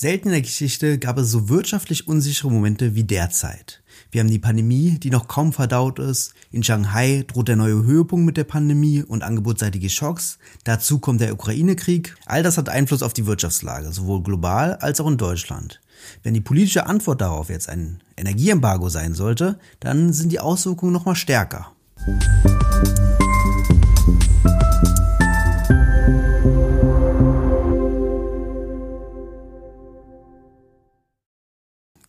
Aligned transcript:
Selten 0.00 0.28
in 0.28 0.34
der 0.34 0.42
Geschichte 0.42 0.96
gab 1.00 1.18
es 1.18 1.32
so 1.32 1.48
wirtschaftlich 1.48 2.06
unsichere 2.06 2.52
Momente 2.52 2.94
wie 2.94 3.02
derzeit. 3.02 3.82
Wir 4.12 4.20
haben 4.20 4.30
die 4.30 4.38
Pandemie, 4.38 4.96
die 5.00 5.10
noch 5.10 5.26
kaum 5.26 5.52
verdaut 5.52 5.98
ist. 5.98 6.34
In 6.52 6.62
Shanghai 6.62 7.24
droht 7.26 7.48
der 7.48 7.56
neue 7.56 7.82
Höhepunkt 7.82 8.24
mit 8.24 8.36
der 8.36 8.44
Pandemie 8.44 9.02
und 9.02 9.24
angebotsseitige 9.24 9.90
Schocks. 9.90 10.38
Dazu 10.62 11.00
kommt 11.00 11.20
der 11.20 11.32
Ukraine-Krieg. 11.32 12.14
All 12.26 12.44
das 12.44 12.58
hat 12.58 12.68
Einfluss 12.68 13.02
auf 13.02 13.12
die 13.12 13.26
Wirtschaftslage, 13.26 13.92
sowohl 13.92 14.22
global 14.22 14.76
als 14.76 15.00
auch 15.00 15.08
in 15.08 15.16
Deutschland. 15.16 15.80
Wenn 16.22 16.34
die 16.34 16.40
politische 16.40 16.86
Antwort 16.86 17.20
darauf 17.20 17.48
jetzt 17.48 17.68
ein 17.68 18.00
Energieembargo 18.16 18.90
sein 18.90 19.14
sollte, 19.14 19.58
dann 19.80 20.12
sind 20.12 20.30
die 20.30 20.38
Auswirkungen 20.38 20.92
noch 20.92 21.06
mal 21.06 21.16
stärker. 21.16 21.72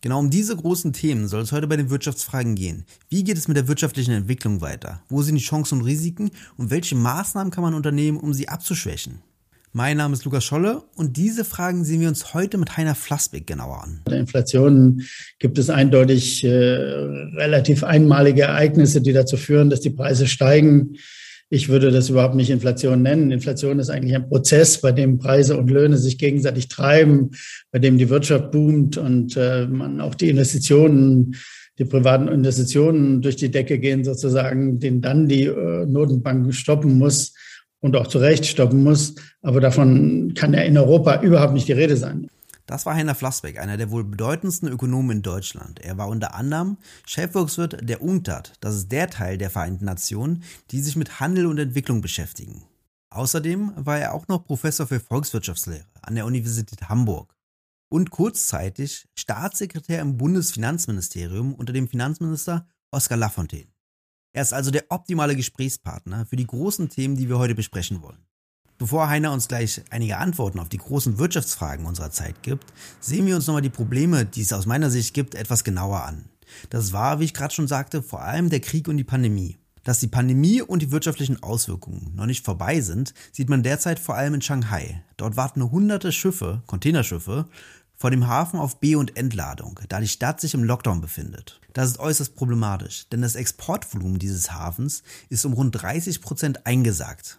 Genau 0.02 0.18
um 0.18 0.30
diese 0.30 0.56
großen 0.56 0.94
Themen 0.94 1.28
soll 1.28 1.42
es 1.42 1.52
heute 1.52 1.66
bei 1.66 1.76
den 1.76 1.90
Wirtschaftsfragen 1.90 2.54
gehen. 2.54 2.86
Wie 3.10 3.22
geht 3.22 3.36
es 3.36 3.48
mit 3.48 3.58
der 3.58 3.68
wirtschaftlichen 3.68 4.12
Entwicklung 4.12 4.62
weiter? 4.62 5.02
Wo 5.10 5.20
sind 5.20 5.34
die 5.34 5.44
Chancen 5.44 5.78
und 5.78 5.84
Risiken? 5.84 6.30
Und 6.56 6.70
welche 6.70 6.94
Maßnahmen 6.94 7.50
kann 7.50 7.62
man 7.62 7.74
unternehmen, 7.74 8.18
um 8.18 8.32
sie 8.32 8.48
abzuschwächen? 8.48 9.18
Mein 9.72 9.98
Name 9.98 10.14
ist 10.14 10.24
Lukas 10.24 10.42
Scholle 10.42 10.82
und 10.96 11.18
diese 11.18 11.44
Fragen 11.44 11.84
sehen 11.84 12.00
wir 12.00 12.08
uns 12.08 12.32
heute 12.32 12.56
mit 12.56 12.78
Heiner 12.78 12.94
Flassbeck 12.94 13.46
genauer 13.46 13.84
an. 13.84 14.00
Bei 14.06 14.12
der 14.12 14.20
Inflation 14.20 15.02
gibt 15.38 15.58
es 15.58 15.68
eindeutig 15.68 16.44
äh, 16.44 16.48
relativ 16.48 17.84
einmalige 17.84 18.42
Ereignisse, 18.42 19.02
die 19.02 19.12
dazu 19.12 19.36
führen, 19.36 19.68
dass 19.68 19.82
die 19.82 19.90
Preise 19.90 20.26
steigen. 20.26 20.96
Ich 21.52 21.68
würde 21.68 21.90
das 21.90 22.08
überhaupt 22.08 22.36
nicht 22.36 22.48
Inflation 22.48 23.02
nennen. 23.02 23.32
Inflation 23.32 23.80
ist 23.80 23.90
eigentlich 23.90 24.14
ein 24.14 24.28
Prozess, 24.28 24.80
bei 24.80 24.92
dem 24.92 25.18
Preise 25.18 25.58
und 25.58 25.68
Löhne 25.68 25.98
sich 25.98 26.16
gegenseitig 26.16 26.68
treiben, 26.68 27.30
bei 27.72 27.80
dem 27.80 27.98
die 27.98 28.08
Wirtschaft 28.08 28.52
boomt 28.52 28.96
und 28.96 29.36
äh, 29.36 29.66
man 29.66 30.00
auch 30.00 30.14
die 30.14 30.28
Investitionen, 30.28 31.34
die 31.76 31.84
privaten 31.84 32.28
Investitionen 32.28 33.20
durch 33.20 33.34
die 33.34 33.50
Decke 33.50 33.80
gehen 33.80 34.04
sozusagen, 34.04 34.78
den 34.78 35.00
dann 35.00 35.26
die 35.26 35.46
äh, 35.46 35.86
Notenbank 35.86 36.54
stoppen 36.54 36.98
muss 36.98 37.34
und 37.80 37.96
auch 37.96 38.06
zu 38.06 38.18
Recht 38.18 38.46
stoppen 38.46 38.84
muss. 38.84 39.16
Aber 39.42 39.60
davon 39.60 40.34
kann 40.34 40.54
ja 40.54 40.60
in 40.60 40.78
Europa 40.78 41.20
überhaupt 41.20 41.54
nicht 41.54 41.66
die 41.66 41.72
Rede 41.72 41.96
sein. 41.96 42.28
Das 42.70 42.86
war 42.86 42.94
Heiner 42.94 43.16
Flassbeck, 43.16 43.58
einer 43.58 43.76
der 43.76 43.90
wohl 43.90 44.04
bedeutendsten 44.04 44.68
Ökonomen 44.68 45.16
in 45.16 45.22
Deutschland. 45.22 45.80
Er 45.80 45.98
war 45.98 46.06
unter 46.06 46.34
anderem 46.34 46.76
Chefvolkswirt 47.04 47.78
der 47.82 48.00
UNCTAD, 48.00 48.52
das 48.60 48.76
ist 48.76 48.92
der 48.92 49.10
Teil 49.10 49.38
der 49.38 49.50
Vereinten 49.50 49.86
Nationen, 49.86 50.44
die 50.70 50.80
sich 50.80 50.94
mit 50.94 51.18
Handel 51.18 51.46
und 51.46 51.58
Entwicklung 51.58 52.00
beschäftigen. 52.00 52.62
Außerdem 53.12 53.72
war 53.74 53.98
er 53.98 54.14
auch 54.14 54.28
noch 54.28 54.44
Professor 54.44 54.86
für 54.86 55.00
Volkswirtschaftslehre 55.00 55.84
an 56.00 56.14
der 56.14 56.26
Universität 56.26 56.88
Hamburg 56.88 57.34
und 57.88 58.10
kurzzeitig 58.10 59.08
Staatssekretär 59.18 60.00
im 60.00 60.16
Bundesfinanzministerium 60.16 61.54
unter 61.54 61.72
dem 61.72 61.88
Finanzminister 61.88 62.68
Oskar 62.92 63.18
Lafontaine. 63.18 63.72
Er 64.32 64.42
ist 64.42 64.52
also 64.52 64.70
der 64.70 64.84
optimale 64.90 65.34
Gesprächspartner 65.34 66.24
für 66.24 66.36
die 66.36 66.46
großen 66.46 66.88
Themen, 66.88 67.16
die 67.16 67.28
wir 67.28 67.40
heute 67.40 67.56
besprechen 67.56 68.00
wollen. 68.00 68.29
Bevor 68.80 69.10
Heiner 69.10 69.32
uns 69.32 69.46
gleich 69.46 69.82
einige 69.90 70.16
Antworten 70.16 70.58
auf 70.58 70.70
die 70.70 70.78
großen 70.78 71.18
Wirtschaftsfragen 71.18 71.84
unserer 71.84 72.12
Zeit 72.12 72.42
gibt, 72.42 72.72
sehen 72.98 73.26
wir 73.26 73.36
uns 73.36 73.46
nochmal 73.46 73.60
die 73.60 73.68
Probleme, 73.68 74.24
die 74.24 74.40
es 74.40 74.54
aus 74.54 74.64
meiner 74.64 74.88
Sicht 74.88 75.12
gibt, 75.12 75.34
etwas 75.34 75.64
genauer 75.64 76.02
an. 76.02 76.24
Das 76.70 76.94
war, 76.94 77.20
wie 77.20 77.24
ich 77.24 77.34
gerade 77.34 77.52
schon 77.52 77.68
sagte, 77.68 78.02
vor 78.02 78.22
allem 78.22 78.48
der 78.48 78.60
Krieg 78.60 78.88
und 78.88 78.96
die 78.96 79.04
Pandemie. 79.04 79.58
Dass 79.84 80.00
die 80.00 80.08
Pandemie 80.08 80.62
und 80.62 80.80
die 80.80 80.92
wirtschaftlichen 80.92 81.42
Auswirkungen 81.42 82.14
noch 82.14 82.24
nicht 82.24 82.42
vorbei 82.42 82.80
sind, 82.80 83.12
sieht 83.32 83.50
man 83.50 83.62
derzeit 83.62 83.98
vor 83.98 84.14
allem 84.14 84.32
in 84.32 84.42
Shanghai. 84.42 85.04
Dort 85.18 85.36
warten 85.36 85.70
hunderte 85.70 86.10
Schiffe, 86.10 86.62
Containerschiffe, 86.66 87.48
vor 87.96 88.10
dem 88.10 88.28
Hafen 88.28 88.58
auf 88.58 88.80
B- 88.80 88.96
und 88.96 89.14
Entladung, 89.14 89.78
da 89.90 90.00
die 90.00 90.08
Stadt 90.08 90.40
sich 90.40 90.54
im 90.54 90.64
Lockdown 90.64 91.02
befindet. 91.02 91.60
Das 91.74 91.90
ist 91.90 92.00
äußerst 92.00 92.34
problematisch, 92.34 93.10
denn 93.12 93.20
das 93.20 93.34
Exportvolumen 93.34 94.18
dieses 94.18 94.52
Hafens 94.52 95.02
ist 95.28 95.44
um 95.44 95.52
rund 95.52 95.72
30 95.82 96.22
Prozent 96.22 96.64
eingesagt. 96.66 97.38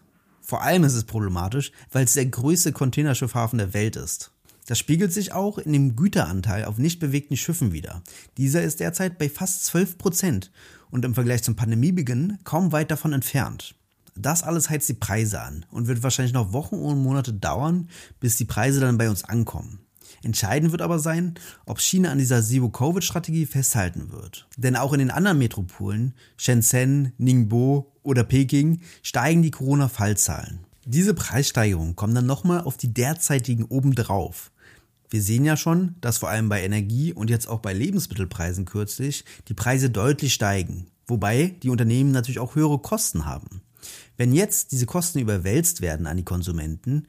Vor 0.52 0.64
allem 0.64 0.84
ist 0.84 0.96
es 0.96 1.06
problematisch, 1.06 1.72
weil 1.94 2.04
es 2.04 2.12
der 2.12 2.26
größte 2.26 2.74
Containerschiffhafen 2.74 3.58
der 3.58 3.74
Welt 3.74 3.96
ist. 3.96 4.32
Das 4.66 4.78
spiegelt 4.78 5.14
sich 5.14 5.32
auch 5.32 5.58
in 5.58 5.72
dem 5.72 5.96
Güteranteil 5.96 6.66
auf 6.66 6.78
nicht 6.78 7.00
bewegten 7.00 7.38
Schiffen 7.38 7.72
wider. 7.72 8.04
Dieser 8.36 8.62
ist 8.62 8.82
derzeit 8.82 9.18
bei 9.18 9.30
fast 9.30 9.64
12 9.64 9.98
Prozent 9.98 10.52
und 10.90 11.06
im 11.06 11.14
Vergleich 11.14 11.42
zum 11.42 11.56
Pandemiebeginn 11.56 12.40
kaum 12.44 12.74
weit 12.74 12.92
davon 12.92 13.14
entfernt. 13.14 13.76
Das 14.18 14.44
alles 14.44 14.70
heizt 14.70 14.90
die 14.90 14.94
Preise 14.94 15.40
an 15.40 15.66
und 15.72 15.88
wird 15.88 16.04
wahrscheinlich 16.04 16.34
noch 16.34 16.52
Wochen 16.52 16.76
und 16.76 17.02
Monate 17.02 17.32
dauern, 17.32 17.88
bis 18.20 18.36
die 18.36 18.44
Preise 18.44 18.82
dann 18.82 18.98
bei 18.98 19.10
uns 19.10 19.24
ankommen. 19.24 19.80
Entscheidend 20.22 20.74
wird 20.74 20.82
aber 20.82 21.00
sein, 21.00 21.36
ob 21.66 21.80
China 21.80 22.12
an 22.12 22.18
dieser 22.18 22.44
Zero-Covid-Strategie 22.44 23.46
festhalten 23.46 24.12
wird. 24.12 24.50
Denn 24.58 24.76
auch 24.76 24.92
in 24.92 25.00
den 25.00 25.12
anderen 25.12 25.38
Metropolen, 25.38 26.14
Shenzhen, 26.36 27.14
Ningbo 27.18 27.91
oder 28.04 28.24
Peking, 28.24 28.82
steigen 29.04 29.42
die 29.42 29.52
Corona-Fallzahlen. 29.52 30.60
Diese 30.86 31.14
Preissteigerungen 31.14 31.96
kommen 31.96 32.16
dann 32.16 32.26
nochmal 32.26 32.62
auf 32.62 32.78
die 32.78 32.94
derzeitigen 32.94 33.66
obendrauf. 33.66 34.52
Wir 35.10 35.22
sehen 35.22 35.46
ja 35.46 35.58
schon, 35.58 35.96
dass 36.02 36.20
vor 36.20 36.30
allem 36.30 36.50
bei 36.50 36.64
Energie 36.64 37.14
und 37.14 37.30
jetzt 37.30 37.48
auch 37.48 37.60
bei 37.60 37.74
Lebensmittelpreisen 37.74 38.66
kürzlich 38.66 39.26
die 39.50 39.54
Preise 39.54 39.90
deutlich 39.90 40.34
steigen, 40.34 40.88
wobei 41.06 41.56
die 41.62 41.70
Unternehmen 41.70 42.12
natürlich 42.12 42.40
auch 42.40 42.56
höhere 42.56 42.80
Kosten 42.80 43.26
haben. 43.26 43.62
Wenn 44.18 44.34
jetzt 44.34 44.72
diese 44.72 44.86
Kosten 44.86 45.20
überwälzt 45.20 45.82
werden 45.82 46.08
an 46.08 46.18
die 46.18 46.24
Konsumenten 46.24 47.08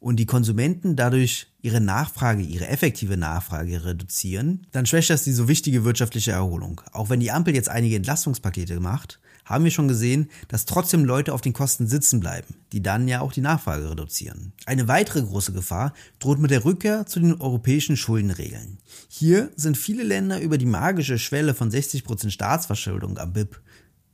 und 0.00 0.16
die 0.16 0.26
Konsumenten 0.26 0.96
dadurch 0.96 1.46
ihre 1.62 1.80
Nachfrage, 1.80 2.42
ihre 2.42 2.68
effektive 2.68 3.16
Nachfrage 3.16 3.84
reduzieren, 3.84 4.66
dann 4.72 4.84
schwächt 4.84 5.10
das 5.10 5.24
die 5.24 5.32
so 5.32 5.48
wichtige 5.48 5.84
wirtschaftliche 5.84 6.32
Erholung. 6.32 6.80
Auch 6.92 7.08
wenn 7.08 7.20
die 7.20 7.30
Ampel 7.30 7.54
jetzt 7.54 7.68
einige 7.68 7.96
Entlastungspakete 7.96 8.80
macht, 8.80 9.20
haben 9.44 9.64
wir 9.64 9.70
schon 9.70 9.88
gesehen, 9.88 10.30
dass 10.48 10.64
trotzdem 10.64 11.04
Leute 11.04 11.32
auf 11.32 11.40
den 11.40 11.52
Kosten 11.52 11.86
sitzen 11.86 12.20
bleiben, 12.20 12.54
die 12.72 12.82
dann 12.82 13.08
ja 13.08 13.20
auch 13.20 13.32
die 13.32 13.40
Nachfrage 13.40 13.90
reduzieren. 13.90 14.52
Eine 14.66 14.88
weitere 14.88 15.22
große 15.22 15.52
Gefahr 15.52 15.92
droht 16.18 16.38
mit 16.38 16.50
der 16.50 16.64
Rückkehr 16.64 17.06
zu 17.06 17.20
den 17.20 17.40
europäischen 17.40 17.96
Schuldenregeln. 17.96 18.78
Hier 19.08 19.50
sind 19.56 19.76
viele 19.76 20.02
Länder 20.02 20.40
über 20.40 20.58
die 20.58 20.66
magische 20.66 21.18
Schwelle 21.18 21.54
von 21.54 21.70
60% 21.70 22.30
Staatsverschuldung 22.30 23.18
am 23.18 23.32
BIP 23.32 23.60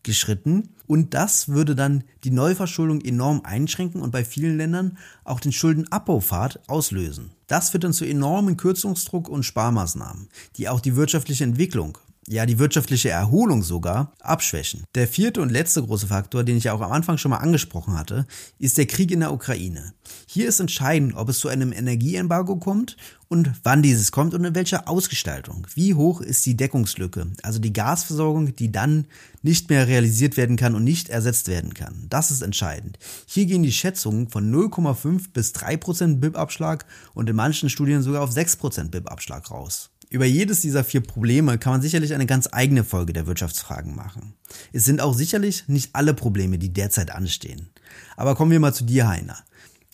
geschritten 0.02 0.70
und 0.86 1.14
das 1.14 1.48
würde 1.48 1.74
dann 1.74 2.04
die 2.24 2.30
Neuverschuldung 2.30 3.00
enorm 3.02 3.42
einschränken 3.44 4.00
und 4.00 4.10
bei 4.10 4.24
vielen 4.24 4.56
Ländern 4.56 4.98
auch 5.24 5.40
den 5.40 5.52
Schuldenabbaufahrt 5.52 6.68
auslösen. 6.68 7.32
Das 7.46 7.70
führt 7.70 7.84
dann 7.84 7.92
zu 7.92 8.04
enormen 8.04 8.56
Kürzungsdruck 8.56 9.28
und 9.28 9.44
Sparmaßnahmen, 9.44 10.28
die 10.56 10.68
auch 10.68 10.80
die 10.80 10.96
wirtschaftliche 10.96 11.44
Entwicklung 11.44 11.98
ja 12.30 12.46
die 12.46 12.60
wirtschaftliche 12.60 13.10
Erholung 13.10 13.62
sogar, 13.64 14.12
abschwächen. 14.20 14.84
Der 14.94 15.08
vierte 15.08 15.42
und 15.42 15.50
letzte 15.50 15.82
große 15.82 16.06
Faktor, 16.06 16.44
den 16.44 16.56
ich 16.56 16.64
ja 16.64 16.72
auch 16.72 16.80
am 16.80 16.92
Anfang 16.92 17.18
schon 17.18 17.30
mal 17.30 17.38
angesprochen 17.38 17.98
hatte, 17.98 18.24
ist 18.58 18.78
der 18.78 18.86
Krieg 18.86 19.10
in 19.10 19.20
der 19.20 19.32
Ukraine. 19.32 19.94
Hier 20.26 20.48
ist 20.48 20.60
entscheidend, 20.60 21.14
ob 21.16 21.28
es 21.28 21.40
zu 21.40 21.48
einem 21.48 21.72
Energieembargo 21.72 22.56
kommt 22.56 22.96
und 23.26 23.50
wann 23.64 23.82
dieses 23.82 24.12
kommt 24.12 24.32
und 24.34 24.44
in 24.44 24.54
welcher 24.54 24.88
Ausgestaltung. 24.88 25.66
Wie 25.74 25.94
hoch 25.94 26.20
ist 26.20 26.46
die 26.46 26.56
Deckungslücke, 26.56 27.26
also 27.42 27.58
die 27.58 27.72
Gasversorgung, 27.72 28.54
die 28.54 28.70
dann 28.70 29.06
nicht 29.42 29.68
mehr 29.68 29.88
realisiert 29.88 30.36
werden 30.36 30.56
kann 30.56 30.76
und 30.76 30.84
nicht 30.84 31.08
ersetzt 31.08 31.48
werden 31.48 31.74
kann. 31.74 32.06
Das 32.10 32.30
ist 32.30 32.42
entscheidend. 32.42 32.98
Hier 33.26 33.46
gehen 33.46 33.64
die 33.64 33.72
Schätzungen 33.72 34.28
von 34.28 34.52
0,5 34.52 35.32
bis 35.32 35.52
3 35.52 35.76
Prozent 35.78 36.20
BIP-Abschlag 36.20 36.86
und 37.12 37.28
in 37.28 37.34
manchen 37.34 37.70
Studien 37.70 38.02
sogar 38.02 38.22
auf 38.22 38.30
6 38.30 38.56
Prozent 38.56 38.90
BIP-Abschlag 38.92 39.50
raus. 39.50 39.90
Über 40.12 40.24
jedes 40.24 40.60
dieser 40.60 40.82
vier 40.82 41.02
Probleme 41.02 41.56
kann 41.56 41.74
man 41.74 41.82
sicherlich 41.82 42.12
eine 42.12 42.26
ganz 42.26 42.48
eigene 42.50 42.82
Folge 42.82 43.12
der 43.12 43.28
Wirtschaftsfragen 43.28 43.94
machen. 43.94 44.34
Es 44.72 44.84
sind 44.84 45.00
auch 45.00 45.14
sicherlich 45.14 45.68
nicht 45.68 45.90
alle 45.92 46.14
Probleme, 46.14 46.58
die 46.58 46.72
derzeit 46.72 47.12
anstehen. 47.12 47.70
Aber 48.16 48.34
kommen 48.34 48.50
wir 48.50 48.58
mal 48.58 48.74
zu 48.74 48.84
dir, 48.84 49.06
Heiner. 49.06 49.38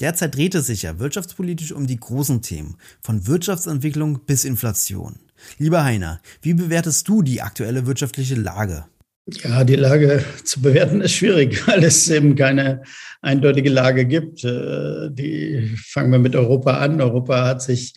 Derzeit 0.01 0.35
dreht 0.35 0.55
es 0.55 0.69
sich 0.69 0.83
ja 0.83 0.99
wirtschaftspolitisch 0.99 1.73
um 1.73 1.87
die 1.87 2.01
großen 2.01 2.41
Themen, 2.41 2.77
von 3.03 3.27
Wirtschaftsentwicklung 3.27 4.21
bis 4.25 4.47
Inflation. 4.47 5.17
Lieber 5.59 5.85
Heiner, 5.85 6.23
wie 6.41 6.55
bewertest 6.55 7.07
du 7.09 7.21
die 7.21 7.43
aktuelle 7.43 7.85
wirtschaftliche 7.85 8.37
Lage? 8.37 8.87
Ja, 9.27 9.65
die 9.65 9.77
Lage 9.77 10.25
zu 10.45 10.63
bewerten 10.63 11.03
ist 11.03 11.13
schwierig, 11.13 11.67
weil 11.69 11.85
es 11.85 12.09
eben 12.09 12.37
keine 12.37 12.85
eindeutige 13.21 13.69
Lage 13.69 14.07
gibt. 14.07 14.45
Äh, 14.45 15.11
die 15.11 15.77
fangen 15.77 16.11
wir 16.11 16.19
mit 16.19 16.35
Europa 16.35 16.79
an. 16.79 17.03
Europa 17.03 17.45
hat 17.45 17.61
sich 17.61 17.93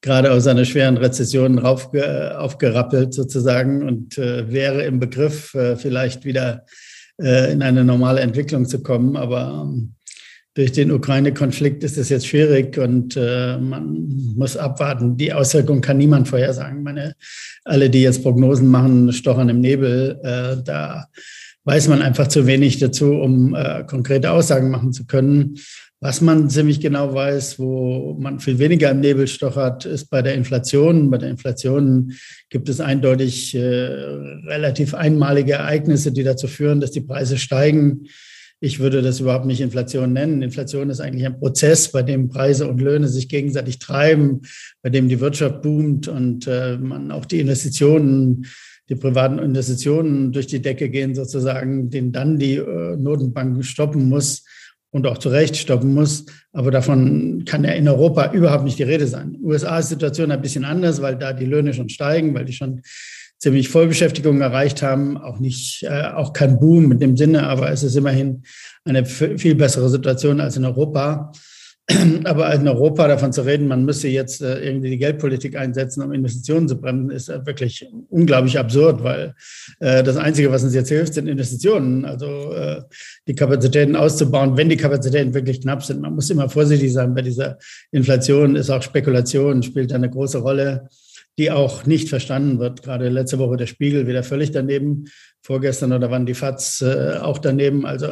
gerade 0.00 0.32
aus 0.32 0.46
einer 0.46 0.64
schweren 0.64 0.96
Rezession 0.96 1.58
raufge, 1.58 2.38
aufgerappelt 2.38 3.14
sozusagen 3.14 3.86
und 3.86 4.18
äh, 4.18 4.50
wäre 4.50 4.84
im 4.84 4.98
Begriff, 4.98 5.54
äh, 5.54 5.76
vielleicht 5.76 6.24
wieder 6.24 6.64
äh, 7.20 7.52
in 7.52 7.62
eine 7.62 7.84
normale 7.84 8.20
Entwicklung 8.20 8.66
zu 8.66 8.82
kommen. 8.82 9.16
Aber 9.16 9.66
ähm, 9.66 9.94
durch 10.54 10.72
den 10.72 10.90
Ukraine-Konflikt 10.90 11.84
ist 11.84 11.96
es 11.96 12.08
jetzt 12.08 12.26
schwierig 12.26 12.76
und 12.76 13.16
äh, 13.16 13.56
man 13.58 14.34
muss 14.36 14.56
abwarten. 14.56 15.16
Die 15.16 15.32
Auswirkungen 15.32 15.80
kann 15.80 15.98
niemand 15.98 16.28
vorhersagen. 16.28 16.82
Meine, 16.82 17.14
alle, 17.64 17.88
die 17.88 18.02
jetzt 18.02 18.22
Prognosen 18.22 18.68
machen, 18.68 19.12
stochern 19.12 19.48
im 19.48 19.60
Nebel. 19.60 20.18
Äh, 20.22 20.62
da 20.64 21.06
weiß 21.64 21.88
man 21.88 22.02
einfach 22.02 22.26
zu 22.26 22.46
wenig 22.46 22.78
dazu, 22.78 23.12
um 23.14 23.54
äh, 23.54 23.84
konkrete 23.84 24.30
Aussagen 24.32 24.70
machen 24.70 24.92
zu 24.92 25.06
können. 25.06 25.56
Was 26.02 26.22
man 26.22 26.48
ziemlich 26.48 26.80
genau 26.80 27.12
weiß, 27.12 27.58
wo 27.58 28.16
man 28.18 28.40
viel 28.40 28.58
weniger 28.58 28.90
im 28.90 29.00
Nebel 29.00 29.28
stochert, 29.28 29.84
ist 29.84 30.08
bei 30.08 30.22
der 30.22 30.34
Inflation. 30.34 31.10
Bei 31.10 31.18
der 31.18 31.28
Inflation 31.28 32.12
gibt 32.48 32.70
es 32.70 32.80
eindeutig 32.80 33.54
äh, 33.54 33.60
relativ 33.60 34.94
einmalige 34.94 35.52
Ereignisse, 35.52 36.10
die 36.10 36.22
dazu 36.22 36.46
führen, 36.48 36.80
dass 36.80 36.90
die 36.90 37.02
Preise 37.02 37.36
steigen. 37.36 38.06
Ich 38.60 38.78
würde 38.78 39.02
das 39.02 39.20
überhaupt 39.20 39.44
nicht 39.44 39.60
Inflation 39.60 40.14
nennen. 40.14 40.40
Inflation 40.40 40.88
ist 40.88 41.00
eigentlich 41.00 41.26
ein 41.26 41.38
Prozess, 41.38 41.92
bei 41.92 42.02
dem 42.02 42.30
Preise 42.30 42.66
und 42.66 42.80
Löhne 42.80 43.08
sich 43.08 43.28
gegenseitig 43.28 43.78
treiben, 43.78 44.40
bei 44.80 44.88
dem 44.88 45.06
die 45.06 45.20
Wirtschaft 45.20 45.60
boomt 45.60 46.08
und 46.08 46.46
äh, 46.46 46.78
man 46.78 47.10
auch 47.10 47.26
die 47.26 47.40
Investitionen 47.40 48.46
die 48.88 48.96
privaten 48.96 49.38
Investitionen 49.38 50.32
durch 50.32 50.48
die 50.48 50.60
Decke 50.60 50.90
gehen, 50.90 51.14
sozusagen, 51.14 51.90
den 51.90 52.10
dann 52.10 52.38
die 52.38 52.56
äh, 52.56 52.96
Notenbank 52.96 53.64
stoppen 53.64 54.08
muss 54.08 54.42
und 54.90 55.06
auch 55.06 55.18
zu 55.18 55.28
Recht 55.28 55.56
stoppen 55.56 55.94
muss. 55.94 56.26
Aber 56.52 56.70
davon 56.70 57.44
kann 57.44 57.64
ja 57.64 57.72
in 57.72 57.88
Europa 57.88 58.32
überhaupt 58.32 58.64
nicht 58.64 58.78
die 58.78 58.84
Rede 58.84 59.06
sein. 59.06 59.36
USA 59.42 59.78
ist 59.78 59.86
die 59.86 59.94
Situation 59.94 60.30
ein 60.30 60.42
bisschen 60.42 60.64
anders, 60.64 61.00
weil 61.00 61.16
da 61.16 61.32
die 61.32 61.46
Löhne 61.46 61.74
schon 61.74 61.88
steigen, 61.88 62.34
weil 62.34 62.44
die 62.44 62.52
schon 62.52 62.82
ziemlich 63.38 63.68
Vollbeschäftigung 63.68 64.40
erreicht 64.40 64.82
haben. 64.82 65.16
Auch 65.16 65.38
nicht, 65.38 65.82
äh, 65.84 66.08
auch 66.14 66.32
kein 66.32 66.58
Boom 66.58 66.92
in 66.92 66.98
dem 66.98 67.16
Sinne, 67.16 67.46
aber 67.46 67.70
es 67.70 67.82
ist 67.82 67.96
immerhin 67.96 68.42
eine 68.84 69.04
viel 69.06 69.54
bessere 69.54 69.88
Situation 69.88 70.40
als 70.40 70.56
in 70.56 70.64
Europa. 70.64 71.32
Aber 72.24 72.52
in 72.54 72.68
Europa 72.68 73.08
davon 73.08 73.32
zu 73.32 73.42
reden, 73.42 73.66
man 73.66 73.84
müsse 73.84 74.08
jetzt 74.08 74.42
äh, 74.42 74.60
irgendwie 74.60 74.90
die 74.90 74.98
Geldpolitik 74.98 75.56
einsetzen, 75.56 76.02
um 76.02 76.12
Investitionen 76.12 76.68
zu 76.68 76.80
bremsen, 76.80 77.10
ist 77.10 77.28
äh, 77.28 77.44
wirklich 77.46 77.86
unglaublich 78.08 78.58
absurd, 78.58 79.02
weil 79.02 79.34
äh, 79.80 80.02
das 80.02 80.16
Einzige, 80.16 80.50
was 80.50 80.62
uns 80.62 80.74
jetzt 80.74 80.88
hilft, 80.88 81.14
sind 81.14 81.28
Investitionen. 81.28 82.04
Also 82.04 82.54
die 83.26 83.34
Kapazitäten 83.34 83.96
auszubauen, 83.96 84.56
wenn 84.56 84.68
die 84.68 84.76
Kapazitäten 84.76 85.34
wirklich 85.34 85.60
knapp 85.60 85.82
sind. 85.84 86.00
Man 86.00 86.14
muss 86.14 86.30
immer 86.30 86.48
vorsichtig 86.48 86.92
sein 86.92 87.14
bei 87.14 87.22
dieser 87.22 87.58
Inflation, 87.90 88.56
ist 88.56 88.70
auch 88.70 88.82
Spekulation, 88.82 89.62
spielt 89.62 89.92
eine 89.92 90.10
große 90.10 90.38
Rolle 90.38 90.88
die 91.40 91.50
auch 91.50 91.86
nicht 91.86 92.10
verstanden 92.10 92.58
wird. 92.58 92.82
Gerade 92.82 93.08
letzte 93.08 93.38
Woche 93.38 93.56
der 93.56 93.66
Spiegel 93.66 94.06
wieder 94.06 94.22
völlig 94.22 94.50
daneben, 94.50 95.06
vorgestern 95.40 95.90
oder 95.94 96.10
wann 96.10 96.26
die 96.26 96.34
FAZ 96.34 96.82
äh, 96.82 97.16
auch 97.16 97.38
daneben. 97.38 97.86
Also 97.86 98.08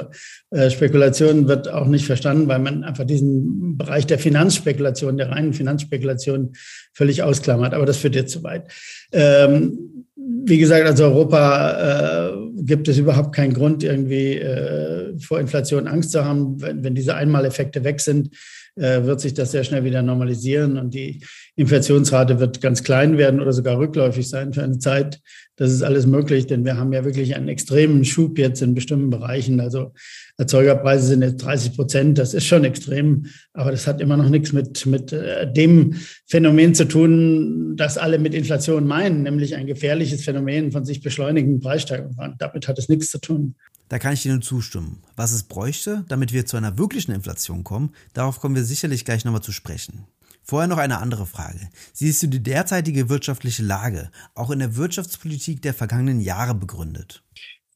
äh, 0.49 0.71
Spekulation 0.71 1.47
wird 1.47 1.69
auch 1.69 1.87
nicht 1.87 2.07
verstanden, 2.07 2.49
weil 2.49 2.59
man 2.59 2.85
einfach 2.85 3.05
diesen 3.05 3.77
Bereich 3.77 4.07
der 4.07 4.19
Finanzspekulation, 4.19 5.19
der 5.19 5.31
reinen 5.31 5.53
Finanzspekulation 5.53 6.55
völlig 6.95 7.23
ausklammert. 7.23 7.75
Aber 7.75 7.85
das 7.85 7.99
führt 7.99 8.15
jetzt 8.15 8.33
zu 8.33 8.43
weit. 8.45 8.73
Ähm, 9.13 10.07
wie 10.45 10.59
gesagt, 10.59 10.87
also 10.87 11.05
Europa 11.05 12.31
äh, 12.31 12.63
gibt 12.63 12.89
es 12.89 12.99
überhaupt 12.99 13.35
keinen 13.35 13.55
Grund, 13.55 13.83
irgendwie 13.83 14.35
äh, 14.35 15.19
vor 15.19 15.41
Inflation 15.41 15.87
Angst 15.87 16.13
zu 16.13 16.25
haben. 16.25 16.61
Wenn, 16.61 16.85
wenn 16.85 16.95
diese 16.95 17.15
Einmaleffekte 17.15 17.85
weg 17.85 18.01
sind, 18.01 18.31
äh, 18.77 19.05
wird 19.05 19.21
sich 19.21 19.35
das 19.35 19.53
sehr 19.53 19.65
schnell 19.65 19.85
wieder 19.85 20.03
normalisieren 20.03 20.77
und 20.77 20.93
die 20.93 21.23
Inflationsrate 21.57 22.41
wird 22.41 22.61
ganz 22.61 22.83
klein 22.83 23.17
werden 23.17 23.41
oder 23.41 23.53
sogar 23.53 23.79
rückläufig 23.79 24.29
sein 24.29 24.53
für 24.53 24.63
eine 24.63 24.79
Zeit. 24.79 25.21
Das 25.59 25.73
ist 25.73 25.83
alles 25.83 26.07
möglich, 26.07 26.47
denn 26.47 26.65
wir 26.65 26.77
haben 26.77 26.93
ja 26.93 27.05
wirklich 27.05 27.35
einen 27.35 27.49
extremen 27.49 28.05
Schub 28.05 28.39
jetzt 28.39 28.63
in 28.63 28.75
bestimmten 28.75 29.11
Bereichen. 29.11 29.59
Also 29.59 29.93
Erzeugerpreise 30.37 31.09
sind 31.09 31.23
jetzt 31.23 31.43
30 31.43 31.75
Prozent, 31.75 32.19
das 32.19 32.33
ist 32.33 32.47
schon 32.47 32.63
extrem, 32.63 33.27
aber 33.55 33.73
das 33.73 33.89
hat 33.89 34.01
immer 34.01 34.17
noch 34.17 34.29
nichts 34.29 34.53
mit, 34.53 34.87
mit 34.87 35.13
äh, 35.13 35.53
dem 35.53 35.97
Phänomen 36.29 36.77
zu 36.77 36.87
tun, 36.87 37.75
das 37.77 37.99
alle 37.99 38.21
mit 38.21 38.35
Inflation 38.35 38.87
meinen, 38.87 39.25
nämlich 39.25 39.57
ein 39.57 39.67
gefährliches 39.67 40.23
Phänomen 40.23 40.71
von 40.71 40.85
sich 40.85 41.03
beschleunigenden 41.03 41.59
Preissteigerungen. 41.59 42.37
Damit 42.39 42.69
hat 42.69 42.79
es 42.79 42.89
nichts 42.89 43.11
zu 43.11 43.19
tun. 43.19 43.57
Da 43.89 43.99
kann 43.99 44.13
ich 44.13 44.25
nur 44.27 44.41
zustimmen. 44.41 45.03
Was 45.17 45.33
es 45.33 45.43
bräuchte, 45.43 46.05
damit 46.09 46.33
wir 46.33 46.47
zu 46.47 46.57
einer 46.57 46.79
wirklichen 46.79 47.11
Inflation 47.11 47.65
kommen, 47.65 47.91
darauf 48.13 48.39
kommen 48.39 48.55
wir 48.55 48.63
sicherlich 48.63 49.05
gleich 49.05 49.25
nochmal 49.25 49.43
zu 49.43 49.51
sprechen. 49.51 50.05
Vorher 50.49 50.67
noch 50.67 50.79
eine 50.79 50.99
andere 50.99 51.27
Frage. 51.27 51.69
Siehst 51.93 52.23
du 52.23 52.27
die 52.27 52.43
derzeitige 52.43 53.11
wirtschaftliche 53.11 53.63
Lage 53.63 54.11
auch 54.35 54.51
in 54.51 54.61
der 54.61 54.77
Wirtschaftspolitik 54.77 55.61
der 55.61 55.75
vergangenen 55.75 56.21
Jahre 56.21 56.55
begründet? 56.55 57.23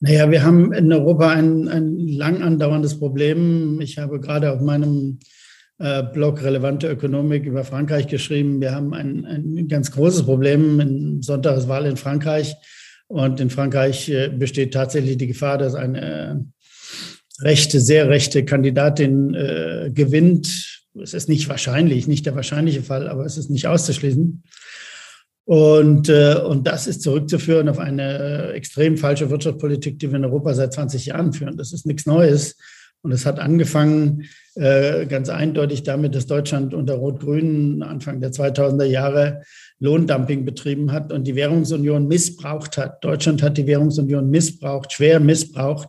Naja, 0.01 0.31
wir 0.31 0.43
haben 0.43 0.73
in 0.73 0.91
Europa 0.91 1.29
ein, 1.29 1.69
ein 1.69 1.99
lang 1.99 2.43
andauerndes 2.43 2.99
Problem. 2.99 3.79
Ich 3.83 3.99
habe 3.99 4.21
gerade 4.21 4.51
auf 4.51 4.63
meinem 4.63 5.19
äh, 5.81 6.03
Blog 6.15 6.43
Relevante 6.43 6.89
Ökonomik 6.89 7.45
über 7.45 7.63
Frankreich 7.65 8.07
geschrieben. 8.07 8.63
Wir 8.63 8.75
haben 8.75 8.95
ein, 8.95 9.27
ein 9.27 9.69
ganz 9.69 9.91
großes 9.91 10.23
Problem 10.23 10.81
in 10.81 11.21
Sonntagswahl 11.21 11.85
in 11.85 11.99
Frankreich 11.99 12.57
und 13.07 13.39
in 13.39 13.51
Frankreich 13.51 14.09
äh, 14.09 14.31
besteht 14.31 14.73
tatsächlich 14.73 15.19
die 15.19 15.27
Gefahr, 15.27 15.59
dass 15.59 15.75
eine 15.75 16.47
rechte, 17.43 17.81
sehr 17.81 18.09
rechte 18.09 18.47
Kandidatin 18.47 19.35
äh, 19.35 19.91
gewinnt. 19.93 20.72
Es 21.01 21.15
ist 21.15 21.29
nicht 21.29 21.49
wahrscheinlich, 21.49 22.07
nicht 22.07 22.27
der 22.27 22.35
wahrscheinliche 22.35 22.83
Fall, 22.83 23.09
aber 23.09 23.25
es 23.25 23.39
ist 23.39 23.51
nicht 23.51 23.67
auszuschließen. 23.67 24.43
Und, 25.45 26.09
äh, 26.09 26.37
und 26.37 26.67
das 26.67 26.87
ist 26.87 27.03
zurückzuführen 27.03 27.69
auf 27.69 27.79
eine 27.79 28.19
äh, 28.19 28.53
extrem 28.53 28.97
falsche 28.97 29.31
Wirtschaftspolitik, 29.31 29.99
die 29.99 30.11
wir 30.11 30.17
in 30.17 30.25
Europa 30.25 30.55
seit 30.55 30.73
20 30.73 31.07
Jahren 31.07 31.33
führen. 31.33 31.57
Das 31.57 31.73
ist 31.73 31.87
nichts 31.87 32.07
Neues. 32.07 32.57
Und 33.03 33.11
es 33.11 33.27
hat 33.27 33.41
angefangen 33.41 34.29
äh, 34.55 35.07
ganz 35.07 35.29
eindeutig 35.29 35.83
damit, 35.83 36.15
dass 36.15 36.27
Deutschland 36.27 36.73
unter 36.73 36.95
Rot-Grün 36.95 37.83
Anfang 37.83 38.21
der 38.21 38.31
2000er 38.31 38.85
Jahre 38.85 39.43
Lohndumping 39.81 40.45
betrieben 40.45 40.93
hat 40.93 41.13
und 41.13 41.25
die 41.25 41.35
Währungsunion 41.35 42.07
missbraucht 42.07 42.79
hat. 42.79 43.03
Deutschland 43.03 43.43
hat 43.43 43.59
die 43.59 43.67
Währungsunion 43.67 44.31
missbraucht, 44.31 44.93
schwer 44.93 45.19
missbraucht, 45.19 45.89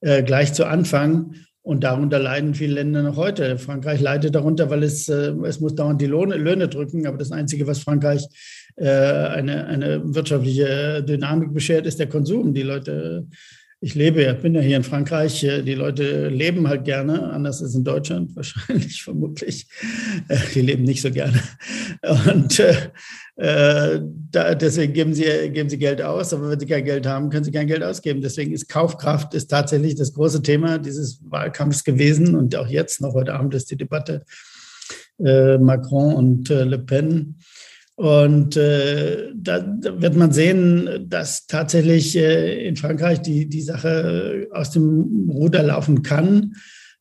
äh, 0.00 0.22
gleich 0.22 0.54
zu 0.54 0.64
Anfang. 0.64 1.34
Und 1.68 1.84
darunter 1.84 2.18
leiden 2.18 2.54
viele 2.54 2.76
Länder 2.76 3.02
noch 3.02 3.16
heute. 3.16 3.58
Frankreich 3.58 4.00
leidet 4.00 4.34
darunter, 4.34 4.70
weil 4.70 4.82
es, 4.82 5.06
äh, 5.10 5.34
es 5.44 5.60
muss 5.60 5.74
dauernd 5.74 6.00
die 6.00 6.06
Lohne, 6.06 6.36
Löhne 6.38 6.66
drücken. 6.66 7.06
Aber 7.06 7.18
das 7.18 7.30
Einzige, 7.30 7.66
was 7.66 7.80
Frankreich 7.80 8.26
äh, 8.76 8.88
eine, 8.88 9.66
eine 9.66 10.14
wirtschaftliche 10.14 11.04
Dynamik 11.06 11.52
beschert, 11.52 11.84
ist 11.84 11.98
der 11.98 12.08
Konsum. 12.08 12.54
Die 12.54 12.62
Leute 12.62 13.26
ich 13.80 13.94
lebe 13.94 14.24
ja, 14.24 14.32
bin 14.32 14.54
ja 14.54 14.60
hier 14.60 14.76
in 14.76 14.82
Frankreich. 14.82 15.40
Die 15.40 15.74
Leute 15.74 16.28
leben 16.28 16.66
halt 16.66 16.84
gerne, 16.84 17.30
anders 17.30 17.62
als 17.62 17.74
in 17.74 17.84
Deutschland 17.84 18.34
wahrscheinlich, 18.36 19.02
vermutlich. 19.02 19.68
Äh, 20.28 20.38
die 20.54 20.62
leben 20.62 20.82
nicht 20.82 21.00
so 21.00 21.10
gerne. 21.10 21.40
Und 22.26 22.58
äh, 22.58 22.74
äh, 23.36 24.00
da, 24.30 24.54
deswegen 24.56 24.92
geben 24.92 25.14
sie, 25.14 25.24
geben 25.50 25.68
sie 25.68 25.78
Geld 25.78 26.02
aus, 26.02 26.32
aber 26.34 26.50
wenn 26.50 26.58
sie 26.58 26.66
kein 26.66 26.84
Geld 26.84 27.06
haben, 27.06 27.30
können 27.30 27.44
sie 27.44 27.52
kein 27.52 27.68
Geld 27.68 27.84
ausgeben. 27.84 28.20
Deswegen 28.20 28.52
ist 28.52 28.68
Kaufkraft 28.68 29.32
ist 29.34 29.48
tatsächlich 29.48 29.94
das 29.94 30.12
große 30.12 30.42
Thema 30.42 30.78
dieses 30.78 31.20
Wahlkampfs 31.30 31.84
gewesen 31.84 32.34
und 32.34 32.56
auch 32.56 32.66
jetzt 32.66 33.00
noch 33.00 33.14
heute 33.14 33.34
Abend 33.34 33.54
ist 33.54 33.70
die 33.70 33.76
Debatte 33.76 34.24
äh, 35.24 35.56
Macron 35.58 36.14
und 36.14 36.50
äh, 36.50 36.64
Le 36.64 36.78
Pen. 36.78 37.36
Und 37.98 38.56
äh, 38.56 39.32
da, 39.34 39.58
da, 39.58 40.00
wird 40.00 40.14
man 40.14 40.30
sehen, 40.30 41.08
dass 41.08 41.48
tatsächlich 41.48 42.16
äh, 42.16 42.64
in 42.68 42.76
Frankreich 42.76 43.22
die, 43.22 43.48
die 43.48 43.60
Sache 43.60 44.46
aus 44.52 44.70
dem 44.70 45.28
Ruder 45.28 45.64
laufen 45.64 46.04
kann, 46.04 46.54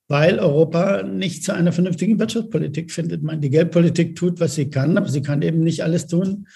weil 0.08 0.40
Europa 0.40 1.04
nicht 1.04 1.44
zu 1.44 1.54
einer 1.54 1.72
vernünftigen 1.72 2.18
Wirtschaftspolitik 2.18 2.92
findet. 2.92 3.22
Man, 3.22 3.42
die 3.42 3.52
Geldpolitik 3.52 4.16
tut, 4.16 4.40
was 4.40 4.56
sie 4.56 4.72
kann, 4.72 4.98
aber 4.98 5.08
sie 5.08 5.22
kann 5.22 5.44
eben 5.44 5.60
nicht 5.60 5.84
alles 5.84 6.08
tun. 6.08 6.48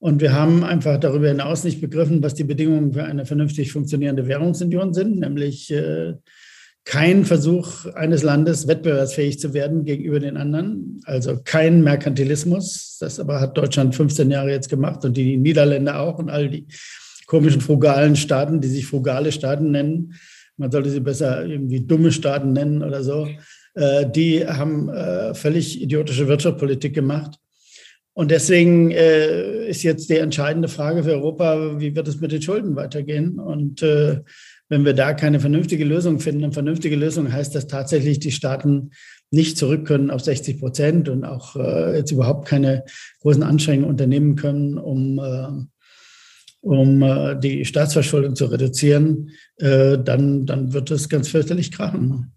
Und 0.00 0.20
wir 0.20 0.32
haben 0.32 0.64
einfach 0.64 0.98
darüber 0.98 1.28
hinaus 1.28 1.62
nicht 1.62 1.80
begriffen, 1.80 2.24
was 2.24 2.34
die 2.34 2.42
Bedingungen 2.42 2.92
für 2.92 3.04
eine 3.04 3.24
vernünftig 3.24 3.70
funktionierende 3.70 4.26
Währungsunion 4.26 4.94
sind, 4.94 5.20
nämlich 5.20 5.72
äh, 5.72 6.14
kein 6.86 7.24
Versuch 7.24 7.84
eines 7.94 8.22
Landes, 8.22 8.68
wettbewerbsfähig 8.68 9.40
zu 9.40 9.52
werden 9.52 9.84
gegenüber 9.84 10.20
den 10.20 10.36
anderen. 10.36 11.00
Also 11.04 11.36
kein 11.44 11.82
Merkantilismus. 11.82 12.96
Das 13.00 13.18
aber 13.18 13.40
hat 13.40 13.58
Deutschland 13.58 13.94
15 13.94 14.30
Jahre 14.30 14.52
jetzt 14.52 14.70
gemacht 14.70 15.04
und 15.04 15.16
die 15.16 15.36
Niederländer 15.36 16.00
auch 16.00 16.18
und 16.20 16.30
all 16.30 16.48
die 16.48 16.68
komischen 17.26 17.60
frugalen 17.60 18.14
Staaten, 18.14 18.60
die 18.60 18.68
sich 18.68 18.86
frugale 18.86 19.32
Staaten 19.32 19.72
nennen. 19.72 20.14
Man 20.56 20.70
sollte 20.70 20.90
sie 20.90 21.00
besser 21.00 21.44
irgendwie 21.44 21.80
dumme 21.80 22.12
Staaten 22.12 22.52
nennen 22.52 22.84
oder 22.84 23.02
so. 23.02 23.28
Äh, 23.74 24.08
die 24.08 24.46
haben 24.46 24.88
äh, 24.88 25.34
völlig 25.34 25.82
idiotische 25.82 26.28
Wirtschaftspolitik 26.28 26.94
gemacht. 26.94 27.34
Und 28.12 28.30
deswegen 28.30 28.92
äh, 28.92 29.68
ist 29.68 29.82
jetzt 29.82 30.08
die 30.08 30.18
entscheidende 30.18 30.68
Frage 30.68 31.02
für 31.02 31.14
Europa, 31.14 31.80
wie 31.80 31.96
wird 31.96 32.06
es 32.06 32.20
mit 32.20 32.30
den 32.30 32.40
Schulden 32.40 32.76
weitergehen? 32.76 33.40
Und 33.40 33.84
wenn 34.68 34.84
wir 34.84 34.94
da 34.94 35.14
keine 35.14 35.40
vernünftige 35.40 35.84
Lösung 35.84 36.20
finden, 36.20 36.44
eine 36.44 36.52
vernünftige 36.52 36.96
Lösung 36.96 37.32
heißt 37.32 37.54
das 37.54 37.66
tatsächlich, 37.66 38.18
die 38.18 38.32
Staaten 38.32 38.90
nicht 39.30 39.58
zurück 39.58 39.86
können 39.86 40.10
auf 40.10 40.22
60 40.22 40.58
Prozent 40.58 41.08
und 41.08 41.24
auch 41.24 41.56
äh, 41.56 41.96
jetzt 41.96 42.10
überhaupt 42.10 42.46
keine 42.46 42.84
großen 43.20 43.42
Anstrengungen 43.42 43.90
unternehmen 43.90 44.36
können, 44.36 44.78
um, 44.78 45.18
äh, 45.18 45.48
um 46.60 47.02
äh, 47.02 47.38
die 47.38 47.64
Staatsverschuldung 47.64 48.34
zu 48.34 48.46
reduzieren, 48.46 49.30
äh, 49.58 49.98
dann, 49.98 50.46
dann 50.46 50.72
wird 50.72 50.90
es 50.90 51.08
ganz 51.08 51.28
fürchterlich 51.28 51.70
krachen. 51.70 52.35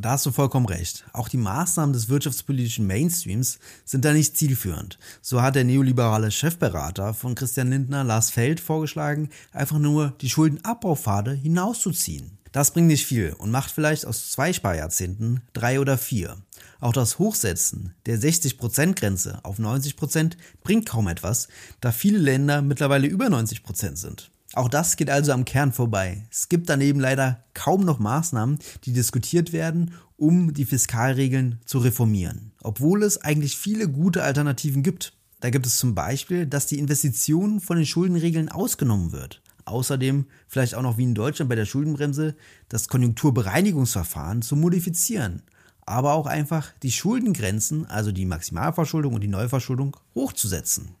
Da 0.00 0.12
hast 0.12 0.24
du 0.24 0.30
vollkommen 0.30 0.64
recht. 0.64 1.04
Auch 1.12 1.28
die 1.28 1.36
Maßnahmen 1.36 1.92
des 1.92 2.08
wirtschaftspolitischen 2.08 2.86
Mainstreams 2.86 3.58
sind 3.84 4.06
da 4.06 4.14
nicht 4.14 4.34
zielführend. 4.34 4.98
So 5.20 5.42
hat 5.42 5.56
der 5.56 5.64
neoliberale 5.64 6.30
Chefberater 6.30 7.12
von 7.12 7.34
Christian 7.34 7.68
Lindner, 7.68 8.02
Lars 8.02 8.30
Feld, 8.30 8.60
vorgeschlagen, 8.60 9.28
einfach 9.52 9.78
nur 9.78 10.14
die 10.22 10.30
Schuldenabbaupfade 10.30 11.34
hinauszuziehen. 11.34 12.38
Das 12.50 12.70
bringt 12.70 12.86
nicht 12.86 13.04
viel 13.04 13.34
und 13.34 13.50
macht 13.50 13.70
vielleicht 13.70 14.06
aus 14.06 14.30
zwei 14.30 14.54
Sparjahrzehnten 14.54 15.42
drei 15.52 15.78
oder 15.78 15.98
vier. 15.98 16.38
Auch 16.80 16.94
das 16.94 17.18
Hochsetzen 17.18 17.94
der 18.06 18.18
60%-Grenze 18.18 19.40
auf 19.44 19.58
90% 19.58 20.32
bringt 20.62 20.86
kaum 20.86 21.08
etwas, 21.08 21.48
da 21.82 21.92
viele 21.92 22.18
Länder 22.18 22.62
mittlerweile 22.62 23.06
über 23.06 23.26
90% 23.26 23.96
sind. 23.96 24.30
Auch 24.54 24.68
das 24.68 24.96
geht 24.96 25.10
also 25.10 25.32
am 25.32 25.44
Kern 25.44 25.72
vorbei. 25.72 26.26
Es 26.30 26.48
gibt 26.48 26.68
daneben 26.68 26.98
leider 26.98 27.44
kaum 27.54 27.84
noch 27.84 28.00
Maßnahmen, 28.00 28.58
die 28.84 28.92
diskutiert 28.92 29.52
werden, 29.52 29.94
um 30.16 30.52
die 30.52 30.64
Fiskalregeln 30.64 31.60
zu 31.64 31.78
reformieren. 31.78 32.52
Obwohl 32.62 33.04
es 33.04 33.18
eigentlich 33.18 33.56
viele 33.56 33.88
gute 33.88 34.24
Alternativen 34.24 34.82
gibt. 34.82 35.12
Da 35.38 35.50
gibt 35.50 35.66
es 35.66 35.76
zum 35.76 35.94
Beispiel, 35.94 36.46
dass 36.46 36.66
die 36.66 36.78
Investition 36.78 37.60
von 37.60 37.76
den 37.76 37.86
Schuldenregeln 37.86 38.48
ausgenommen 38.48 39.12
wird. 39.12 39.40
Außerdem 39.66 40.26
vielleicht 40.48 40.74
auch 40.74 40.82
noch 40.82 40.98
wie 40.98 41.04
in 41.04 41.14
Deutschland 41.14 41.48
bei 41.48 41.54
der 41.54 41.64
Schuldenbremse 41.64 42.34
das 42.68 42.88
Konjunkturbereinigungsverfahren 42.88 44.42
zu 44.42 44.56
modifizieren. 44.56 45.42
Aber 45.86 46.14
auch 46.14 46.26
einfach 46.26 46.72
die 46.82 46.92
Schuldengrenzen, 46.92 47.86
also 47.86 48.10
die 48.10 48.26
Maximalverschuldung 48.26 49.14
und 49.14 49.22
die 49.22 49.28
Neuverschuldung, 49.28 49.96
hochzusetzen. 50.14 50.96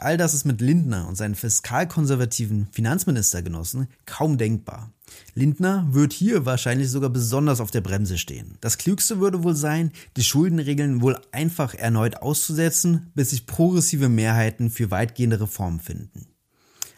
All 0.00 0.16
das 0.16 0.32
ist 0.32 0.44
mit 0.44 0.60
Lindner 0.60 1.08
und 1.08 1.16
seinen 1.16 1.34
fiskalkonservativen 1.34 2.68
Finanzministergenossen 2.70 3.88
kaum 4.06 4.38
denkbar. 4.38 4.92
Lindner 5.34 5.88
wird 5.90 6.12
hier 6.12 6.46
wahrscheinlich 6.46 6.88
sogar 6.88 7.10
besonders 7.10 7.60
auf 7.60 7.72
der 7.72 7.80
Bremse 7.80 8.16
stehen. 8.16 8.58
Das 8.60 8.78
Klügste 8.78 9.18
würde 9.18 9.42
wohl 9.42 9.56
sein, 9.56 9.90
die 10.16 10.22
Schuldenregeln 10.22 11.02
wohl 11.02 11.20
einfach 11.32 11.74
erneut 11.74 12.18
auszusetzen, 12.22 13.10
bis 13.16 13.30
sich 13.30 13.46
progressive 13.46 14.08
Mehrheiten 14.08 14.70
für 14.70 14.92
weitgehende 14.92 15.40
Reformen 15.40 15.80
finden. 15.80 16.28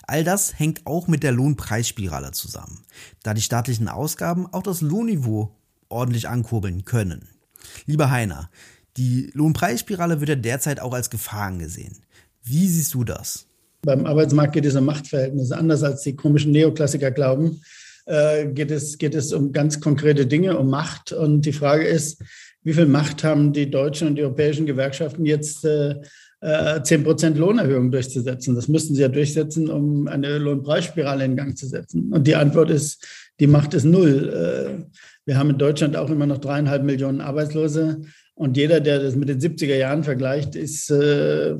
All 0.06 0.22
das 0.22 0.58
hängt 0.58 0.86
auch 0.86 1.08
mit 1.08 1.22
der 1.22 1.32
Lohnpreisspirale 1.32 2.32
zusammen, 2.32 2.84
da 3.22 3.32
die 3.32 3.40
staatlichen 3.40 3.88
Ausgaben 3.88 4.46
auch 4.52 4.62
das 4.62 4.82
Lohnniveau 4.82 5.56
ordentlich 5.88 6.28
ankurbeln 6.28 6.84
können. 6.84 7.28
Lieber 7.86 8.10
Heiner, 8.10 8.50
die 8.96 9.30
Lohnpreisspirale 9.32 10.20
wird 10.20 10.28
ja 10.28 10.36
derzeit 10.36 10.80
auch 10.80 10.92
als 10.92 11.08
Gefahr 11.08 11.46
angesehen. 11.46 12.02
Wie 12.42 12.66
siehst 12.68 12.94
du 12.94 13.04
das? 13.04 13.46
Beim 13.82 14.06
Arbeitsmarkt 14.06 14.52
geht 14.52 14.66
es 14.66 14.76
um 14.76 14.84
Machtverhältnisse. 14.84 15.56
Anders 15.56 15.82
als 15.82 16.02
die 16.02 16.14
komischen 16.14 16.52
Neoklassiker 16.52 17.10
glauben, 17.10 17.62
äh, 18.06 18.46
geht, 18.46 18.70
es, 18.70 18.98
geht 18.98 19.14
es 19.14 19.32
um 19.32 19.52
ganz 19.52 19.80
konkrete 19.80 20.26
Dinge, 20.26 20.58
um 20.58 20.68
Macht. 20.68 21.12
Und 21.12 21.42
die 21.42 21.52
Frage 21.52 21.86
ist, 21.86 22.22
wie 22.62 22.74
viel 22.74 22.86
Macht 22.86 23.24
haben 23.24 23.52
die 23.52 23.70
deutschen 23.70 24.08
und 24.08 24.16
die 24.16 24.22
europäischen 24.22 24.66
Gewerkschaften 24.66 25.24
jetzt, 25.24 25.64
äh, 25.64 25.94
10 26.42 27.04
Prozent 27.04 27.36
Lohnerhöhung 27.36 27.90
durchzusetzen. 27.90 28.54
Das 28.54 28.66
müssten 28.66 28.94
sie 28.94 29.02
ja 29.02 29.08
durchsetzen, 29.08 29.68
um 29.68 30.08
eine 30.08 30.38
Lohnpreisspirale 30.38 31.24
in 31.24 31.36
Gang 31.36 31.56
zu 31.56 31.66
setzen. 31.66 32.10
Und 32.12 32.26
die 32.26 32.34
Antwort 32.34 32.70
ist, 32.70 33.06
die 33.40 33.46
Macht 33.46 33.74
ist 33.74 33.84
null. 33.84 34.32
Äh, 34.32 34.84
wir 35.26 35.38
haben 35.38 35.50
in 35.50 35.58
Deutschland 35.58 35.96
auch 35.96 36.08
immer 36.08 36.26
noch 36.26 36.38
dreieinhalb 36.38 36.82
Millionen 36.82 37.20
Arbeitslose. 37.20 38.00
Und 38.40 38.56
jeder, 38.56 38.80
der 38.80 39.00
das 39.00 39.16
mit 39.16 39.28
den 39.28 39.38
70er 39.38 39.76
Jahren 39.76 40.02
vergleicht, 40.02 40.56
ist, 40.56 40.90
äh, 40.90 41.56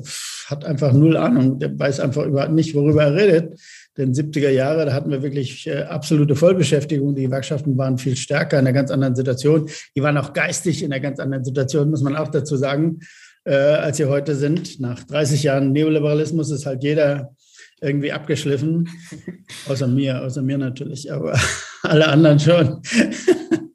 hat 0.47 0.65
einfach 0.65 0.93
null 0.93 1.15
Ahnung. 1.15 1.59
Der 1.59 1.77
weiß 1.77 1.99
einfach 1.99 2.25
überhaupt 2.25 2.53
nicht, 2.53 2.73
worüber 2.73 3.03
er 3.03 3.13
redet. 3.13 3.59
Denn 3.97 4.15
70er 4.15 4.49
Jahre, 4.49 4.87
da 4.87 4.93
hatten 4.93 5.11
wir 5.11 5.21
wirklich 5.21 5.67
äh, 5.67 5.83
absolute 5.83 6.35
Vollbeschäftigung. 6.35 7.13
Die 7.13 7.25
Gewerkschaften 7.25 7.77
waren 7.77 7.99
viel 7.99 8.15
stärker 8.15 8.57
in 8.57 8.65
einer 8.65 8.73
ganz 8.73 8.89
anderen 8.89 9.13
Situation. 9.13 9.69
Die 9.95 10.01
waren 10.01 10.17
auch 10.17 10.33
geistig 10.33 10.81
in 10.81 10.91
einer 10.91 10.99
ganz 10.99 11.19
anderen 11.19 11.43
Situation, 11.43 11.91
muss 11.91 12.01
man 12.01 12.15
auch 12.15 12.29
dazu 12.29 12.57
sagen, 12.57 13.01
äh, 13.43 13.53
als 13.53 13.97
sie 13.97 14.05
heute 14.05 14.35
sind. 14.35 14.79
Nach 14.79 15.03
30 15.03 15.43
Jahren 15.43 15.73
Neoliberalismus 15.73 16.49
ist 16.49 16.65
halt 16.65 16.81
jeder 16.83 17.35
irgendwie 17.79 18.11
abgeschliffen. 18.11 18.89
Außer 19.69 19.87
mir, 19.87 20.23
außer 20.23 20.41
mir 20.41 20.57
natürlich, 20.57 21.13
aber 21.13 21.39
alle 21.83 22.07
anderen 22.07 22.39
schon. 22.39 22.81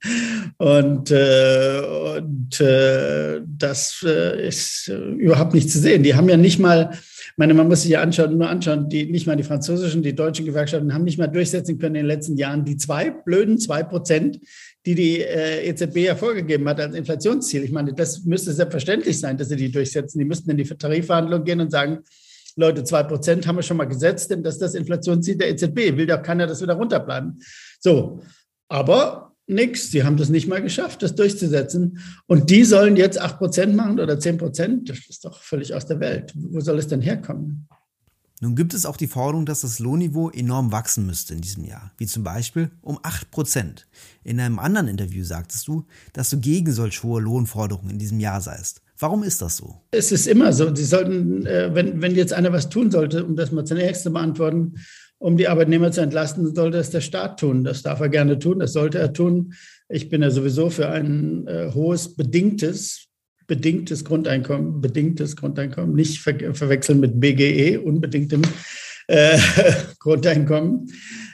Und, 0.58 1.10
äh, 1.10 1.82
und 2.16 2.60
äh, 2.60 3.42
das 3.46 4.02
äh, 4.06 4.48
ist 4.48 4.88
überhaupt 4.88 5.52
nicht 5.52 5.70
zu 5.70 5.78
sehen. 5.78 6.02
Die 6.02 6.14
haben 6.14 6.30
ja 6.30 6.38
nicht 6.38 6.58
mal, 6.58 6.92
meine, 7.36 7.52
man 7.52 7.68
muss 7.68 7.82
sich 7.82 7.90
ja 7.90 8.00
anschauen, 8.00 8.38
nur 8.38 8.48
anschauen, 8.48 8.88
die, 8.88 9.04
nicht 9.10 9.26
mal 9.26 9.36
die 9.36 9.42
französischen, 9.42 10.02
die 10.02 10.14
deutschen 10.14 10.46
Gewerkschaften 10.46 10.94
haben 10.94 11.04
nicht 11.04 11.18
mal 11.18 11.26
durchsetzen 11.26 11.78
können 11.78 11.96
in 11.96 12.02
den 12.02 12.06
letzten 12.06 12.38
Jahren 12.38 12.64
die 12.64 12.78
zwei 12.78 13.10
blöden 13.10 13.58
zwei 13.58 13.82
Prozent, 13.82 14.40
die 14.86 14.94
die 14.94 15.20
äh, 15.20 15.68
EZB 15.68 15.96
ja 15.98 16.16
vorgegeben 16.16 16.66
hat 16.68 16.80
als 16.80 16.94
Inflationsziel. 16.94 17.62
Ich 17.62 17.72
meine, 17.72 17.92
das 17.92 18.24
müsste 18.24 18.52
selbstverständlich 18.52 19.20
sein, 19.20 19.36
dass 19.36 19.50
sie 19.50 19.56
die 19.56 19.70
durchsetzen. 19.70 20.18
Die 20.18 20.24
müssten 20.24 20.50
in 20.50 20.56
die 20.56 20.64
Tarifverhandlungen 20.64 21.44
gehen 21.44 21.60
und 21.60 21.70
sagen, 21.70 21.98
Leute, 22.58 22.84
zwei 22.84 23.02
Prozent 23.02 23.46
haben 23.46 23.56
wir 23.56 23.62
schon 23.62 23.76
mal 23.76 23.84
gesetzt, 23.84 24.30
denn 24.30 24.42
das 24.42 24.54
ist 24.54 24.62
das 24.62 24.74
Inflationsziel 24.74 25.36
der 25.36 25.50
EZB. 25.50 25.96
Will 25.96 26.06
doch 26.06 26.22
keiner, 26.22 26.46
dass 26.46 26.60
wir 26.60 26.66
da 26.66 26.74
runterbleiben. 26.74 27.38
So, 27.78 28.22
aber 28.68 29.25
nichts. 29.46 29.90
Sie 29.90 30.04
haben 30.04 30.16
das 30.16 30.28
nicht 30.28 30.48
mal 30.48 30.62
geschafft, 30.62 31.02
das 31.02 31.14
durchzusetzen. 31.14 31.98
Und 32.26 32.50
die 32.50 32.64
sollen 32.64 32.96
jetzt 32.96 33.20
8 33.20 33.38
Prozent 33.38 33.76
machen 33.76 34.00
oder 34.00 34.18
10 34.18 34.38
Prozent. 34.38 34.88
Das 34.88 34.98
ist 35.08 35.24
doch 35.24 35.42
völlig 35.42 35.74
aus 35.74 35.86
der 35.86 36.00
Welt. 36.00 36.32
Wo 36.36 36.60
soll 36.60 36.78
es 36.78 36.88
denn 36.88 37.00
herkommen? 37.00 37.68
Nun 38.40 38.54
gibt 38.54 38.74
es 38.74 38.84
auch 38.84 38.98
die 38.98 39.06
Forderung, 39.06 39.46
dass 39.46 39.62
das 39.62 39.78
Lohnniveau 39.78 40.28
enorm 40.28 40.70
wachsen 40.70 41.06
müsste 41.06 41.32
in 41.32 41.40
diesem 41.40 41.64
Jahr, 41.64 41.92
wie 41.96 42.06
zum 42.06 42.22
Beispiel 42.22 42.70
um 42.82 42.98
8 43.02 43.30
Prozent. 43.30 43.88
In 44.24 44.38
einem 44.38 44.58
anderen 44.58 44.88
Interview 44.88 45.24
sagtest 45.24 45.66
du, 45.68 45.86
dass 46.12 46.28
du 46.28 46.38
gegen 46.38 46.70
solch 46.70 47.02
hohe 47.02 47.22
Lohnforderungen 47.22 47.90
in 47.90 47.98
diesem 47.98 48.20
Jahr 48.20 48.42
seist. 48.42 48.82
Warum 48.98 49.22
ist 49.22 49.42
das 49.42 49.58
so? 49.58 49.82
Es 49.90 50.10
ist 50.12 50.26
immer 50.26 50.52
so. 50.52 50.74
Sie 50.74 50.84
sollten, 50.84 51.44
äh, 51.46 51.74
wenn, 51.74 52.00
wenn 52.00 52.14
jetzt 52.14 52.32
einer 52.32 52.52
was 52.52 52.68
tun 52.68 52.90
sollte, 52.90 53.24
um 53.24 53.36
das 53.36 53.52
mal 53.52 53.64
zunächst 53.64 54.02
zu 54.02 54.12
beantworten, 54.12 54.76
um 55.18 55.36
die 55.36 55.48
Arbeitnehmer 55.48 55.92
zu 55.92 56.00
entlasten, 56.00 56.54
sollte 56.54 56.78
es 56.78 56.90
der 56.90 57.00
Staat 57.00 57.40
tun. 57.40 57.64
Das 57.64 57.82
darf 57.82 58.00
er 58.00 58.08
gerne 58.08 58.38
tun, 58.38 58.58
das 58.58 58.72
sollte 58.72 58.98
er 58.98 59.12
tun. 59.12 59.54
Ich 59.88 60.08
bin 60.08 60.22
ja 60.22 60.30
sowieso 60.30 60.70
für 60.70 60.88
ein 60.88 61.46
äh, 61.46 61.70
hohes 61.72 62.16
bedingtes, 62.16 63.06
bedingtes 63.46 64.04
Grundeinkommen, 64.04 64.80
bedingtes 64.80 65.36
Grundeinkommen, 65.36 65.94
nicht 65.94 66.20
ver 66.20 66.54
verwechseln 66.54 67.00
mit 67.00 67.20
BGE, 67.20 67.78
unbedingtem 67.78 68.42
äh, 69.06 69.38
Grundeinkommen. 70.00 70.90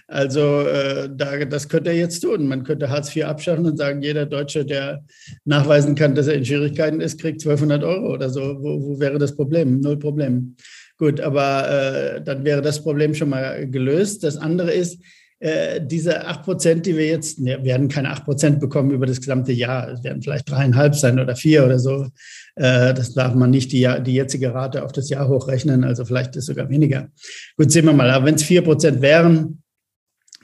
Also 0.08 0.62
äh, 0.62 1.08
da, 1.14 1.44
das 1.44 1.68
könnte 1.68 1.90
er 1.90 1.96
jetzt 1.96 2.20
tun. 2.20 2.46
Man 2.46 2.64
könnte 2.64 2.90
Hartz 2.90 3.14
IV 3.14 3.24
abschaffen 3.24 3.66
und 3.66 3.76
sagen, 3.76 4.02
jeder 4.02 4.26
Deutsche, 4.26 4.64
der 4.64 5.04
nachweisen 5.44 5.94
kann, 5.94 6.14
dass 6.14 6.26
er 6.26 6.34
in 6.34 6.44
Schwierigkeiten 6.44 7.00
ist, 7.00 7.20
kriegt 7.20 7.40
1200 7.40 7.82
Euro 7.84 8.12
oder 8.12 8.30
so. 8.30 8.40
Wo, 8.60 8.82
wo 8.82 9.00
wäre 9.00 9.18
das 9.18 9.34
Problem? 9.34 9.80
Null 9.80 9.98
Problem. 9.98 10.56
Gut, 10.98 11.20
aber 11.20 11.68
äh, 11.68 12.22
dann 12.22 12.44
wäre 12.44 12.62
das 12.62 12.82
Problem 12.82 13.14
schon 13.14 13.30
mal 13.30 13.68
gelöst. 13.68 14.22
Das 14.22 14.36
andere 14.36 14.72
ist, 14.72 15.00
äh, 15.42 15.80
diese 15.84 16.28
8 16.28 16.44
Prozent, 16.44 16.86
die 16.86 16.96
wir 16.96 17.06
jetzt, 17.06 17.40
ne, 17.40 17.64
werden 17.64 17.88
keine 17.88 18.10
8 18.10 18.24
Prozent 18.24 18.60
bekommen 18.60 18.92
über 18.92 19.06
das 19.06 19.18
gesamte 19.18 19.50
Jahr. 19.50 19.90
Es 19.90 20.04
werden 20.04 20.22
vielleicht 20.22 20.48
dreieinhalb 20.48 20.94
sein 20.94 21.18
oder 21.18 21.34
vier 21.34 21.64
oder 21.64 21.80
so. 21.80 22.06
Äh, 22.54 22.94
das 22.94 23.14
darf 23.14 23.34
man 23.34 23.50
nicht 23.50 23.72
die, 23.72 23.88
die 24.06 24.14
jetzige 24.14 24.54
Rate 24.54 24.84
auf 24.84 24.92
das 24.92 25.08
Jahr 25.10 25.26
hochrechnen. 25.26 25.82
Also 25.82 26.04
vielleicht 26.04 26.36
ist 26.36 26.46
sogar 26.46 26.70
weniger. 26.70 27.08
Gut, 27.56 27.72
sehen 27.72 27.86
wir 27.86 27.92
mal. 27.92 28.08
Aber 28.10 28.26
wenn 28.26 28.36
es 28.36 28.44
4 28.44 28.62
Prozent 28.62 29.02
wären 29.02 29.61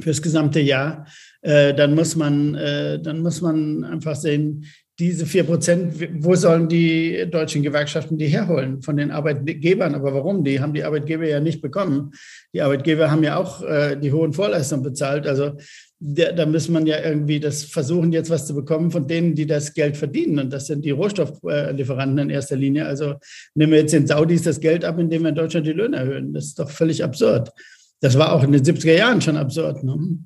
fürs 0.00 0.22
gesamte 0.22 0.60
Jahr, 0.60 1.06
äh, 1.42 1.74
dann 1.74 1.94
muss 1.94 2.16
man, 2.16 2.54
äh, 2.54 3.00
dann 3.00 3.20
muss 3.20 3.40
man 3.40 3.84
einfach 3.84 4.16
sehen, 4.16 4.64
diese 4.98 5.26
vier 5.26 5.44
Prozent, 5.44 5.94
wo 6.24 6.34
sollen 6.34 6.68
die 6.68 7.24
deutschen 7.30 7.62
Gewerkschaften 7.62 8.18
die 8.18 8.26
herholen? 8.26 8.82
Von 8.82 8.96
den 8.96 9.12
Arbeitgebern. 9.12 9.94
Aber 9.94 10.12
warum? 10.12 10.42
Die 10.42 10.60
haben 10.60 10.74
die 10.74 10.82
Arbeitgeber 10.82 11.24
ja 11.24 11.38
nicht 11.38 11.62
bekommen. 11.62 12.10
Die 12.52 12.60
Arbeitgeber 12.60 13.08
haben 13.08 13.22
ja 13.22 13.36
auch 13.36 13.62
äh, 13.62 13.96
die 13.96 14.10
hohen 14.10 14.32
Vorleistungen 14.32 14.82
bezahlt. 14.82 15.28
Also 15.28 15.52
der, 16.00 16.32
da 16.32 16.46
muss 16.46 16.68
man 16.68 16.84
ja 16.84 17.00
irgendwie 17.00 17.38
das 17.38 17.62
versuchen, 17.62 18.10
jetzt 18.10 18.30
was 18.30 18.48
zu 18.48 18.56
bekommen 18.56 18.90
von 18.90 19.06
denen, 19.06 19.36
die 19.36 19.46
das 19.46 19.72
Geld 19.72 19.96
verdienen. 19.96 20.40
Und 20.40 20.52
das 20.52 20.66
sind 20.66 20.84
die 20.84 20.90
Rohstofflieferanten 20.90 22.18
in 22.18 22.30
erster 22.30 22.56
Linie. 22.56 22.86
Also 22.86 23.14
nehmen 23.54 23.72
wir 23.72 23.80
jetzt 23.80 23.92
den 23.92 24.08
Saudis 24.08 24.42
das 24.42 24.58
Geld 24.58 24.84
ab, 24.84 24.98
indem 24.98 25.22
wir 25.22 25.28
in 25.28 25.36
Deutschland 25.36 25.64
die 25.64 25.72
Löhne 25.72 25.98
erhöhen. 25.98 26.32
Das 26.32 26.46
ist 26.46 26.58
doch 26.58 26.70
völlig 26.70 27.04
absurd. 27.04 27.52
Das 28.00 28.18
war 28.18 28.32
auch 28.32 28.44
in 28.44 28.52
den 28.52 28.62
70er 28.62 28.94
Jahren 28.94 29.20
schon 29.20 29.36
absurd. 29.36 29.82
Ne? 29.82 30.18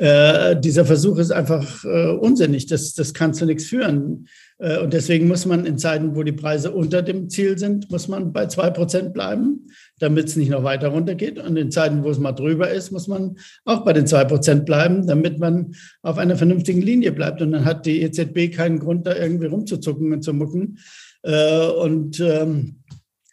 Äh, 0.00 0.58
dieser 0.58 0.86
Versuch 0.86 1.18
ist 1.18 1.30
einfach 1.30 1.84
äh, 1.84 2.06
unsinnig. 2.08 2.64
Das, 2.66 2.94
das 2.94 3.12
kann 3.12 3.34
zu 3.34 3.44
nichts 3.44 3.66
führen. 3.66 4.28
Äh, 4.58 4.78
und 4.78 4.94
deswegen 4.94 5.28
muss 5.28 5.44
man 5.44 5.66
in 5.66 5.76
Zeiten, 5.76 6.16
wo 6.16 6.22
die 6.22 6.32
Preise 6.32 6.70
unter 6.70 7.02
dem 7.02 7.28
Ziel 7.28 7.58
sind, 7.58 7.90
muss 7.90 8.08
man 8.08 8.32
bei 8.32 8.46
zwei 8.46 8.70
Prozent 8.70 9.12
bleiben, 9.12 9.68
damit 9.98 10.28
es 10.28 10.36
nicht 10.36 10.48
noch 10.48 10.64
weiter 10.64 10.88
runtergeht. 10.88 11.38
Und 11.38 11.54
in 11.58 11.70
Zeiten, 11.70 12.02
wo 12.02 12.08
es 12.08 12.18
mal 12.18 12.32
drüber 12.32 12.70
ist, 12.70 12.92
muss 12.92 13.08
man 13.08 13.36
auch 13.66 13.84
bei 13.84 13.92
den 13.92 14.06
zwei 14.06 14.24
Prozent 14.24 14.64
bleiben, 14.64 15.06
damit 15.06 15.38
man 15.38 15.74
auf 16.00 16.16
einer 16.16 16.36
vernünftigen 16.36 16.80
Linie 16.80 17.12
bleibt. 17.12 17.42
Und 17.42 17.52
dann 17.52 17.66
hat 17.66 17.84
die 17.84 18.00
EZB 18.00 18.56
keinen 18.56 18.78
Grund, 18.78 19.06
da 19.06 19.14
irgendwie 19.14 19.46
rumzuzucken 19.48 20.14
und 20.14 20.22
zu 20.22 20.32
mucken. 20.32 20.78
Äh, 21.24 21.66
und 21.66 22.20
ähm, 22.20 22.79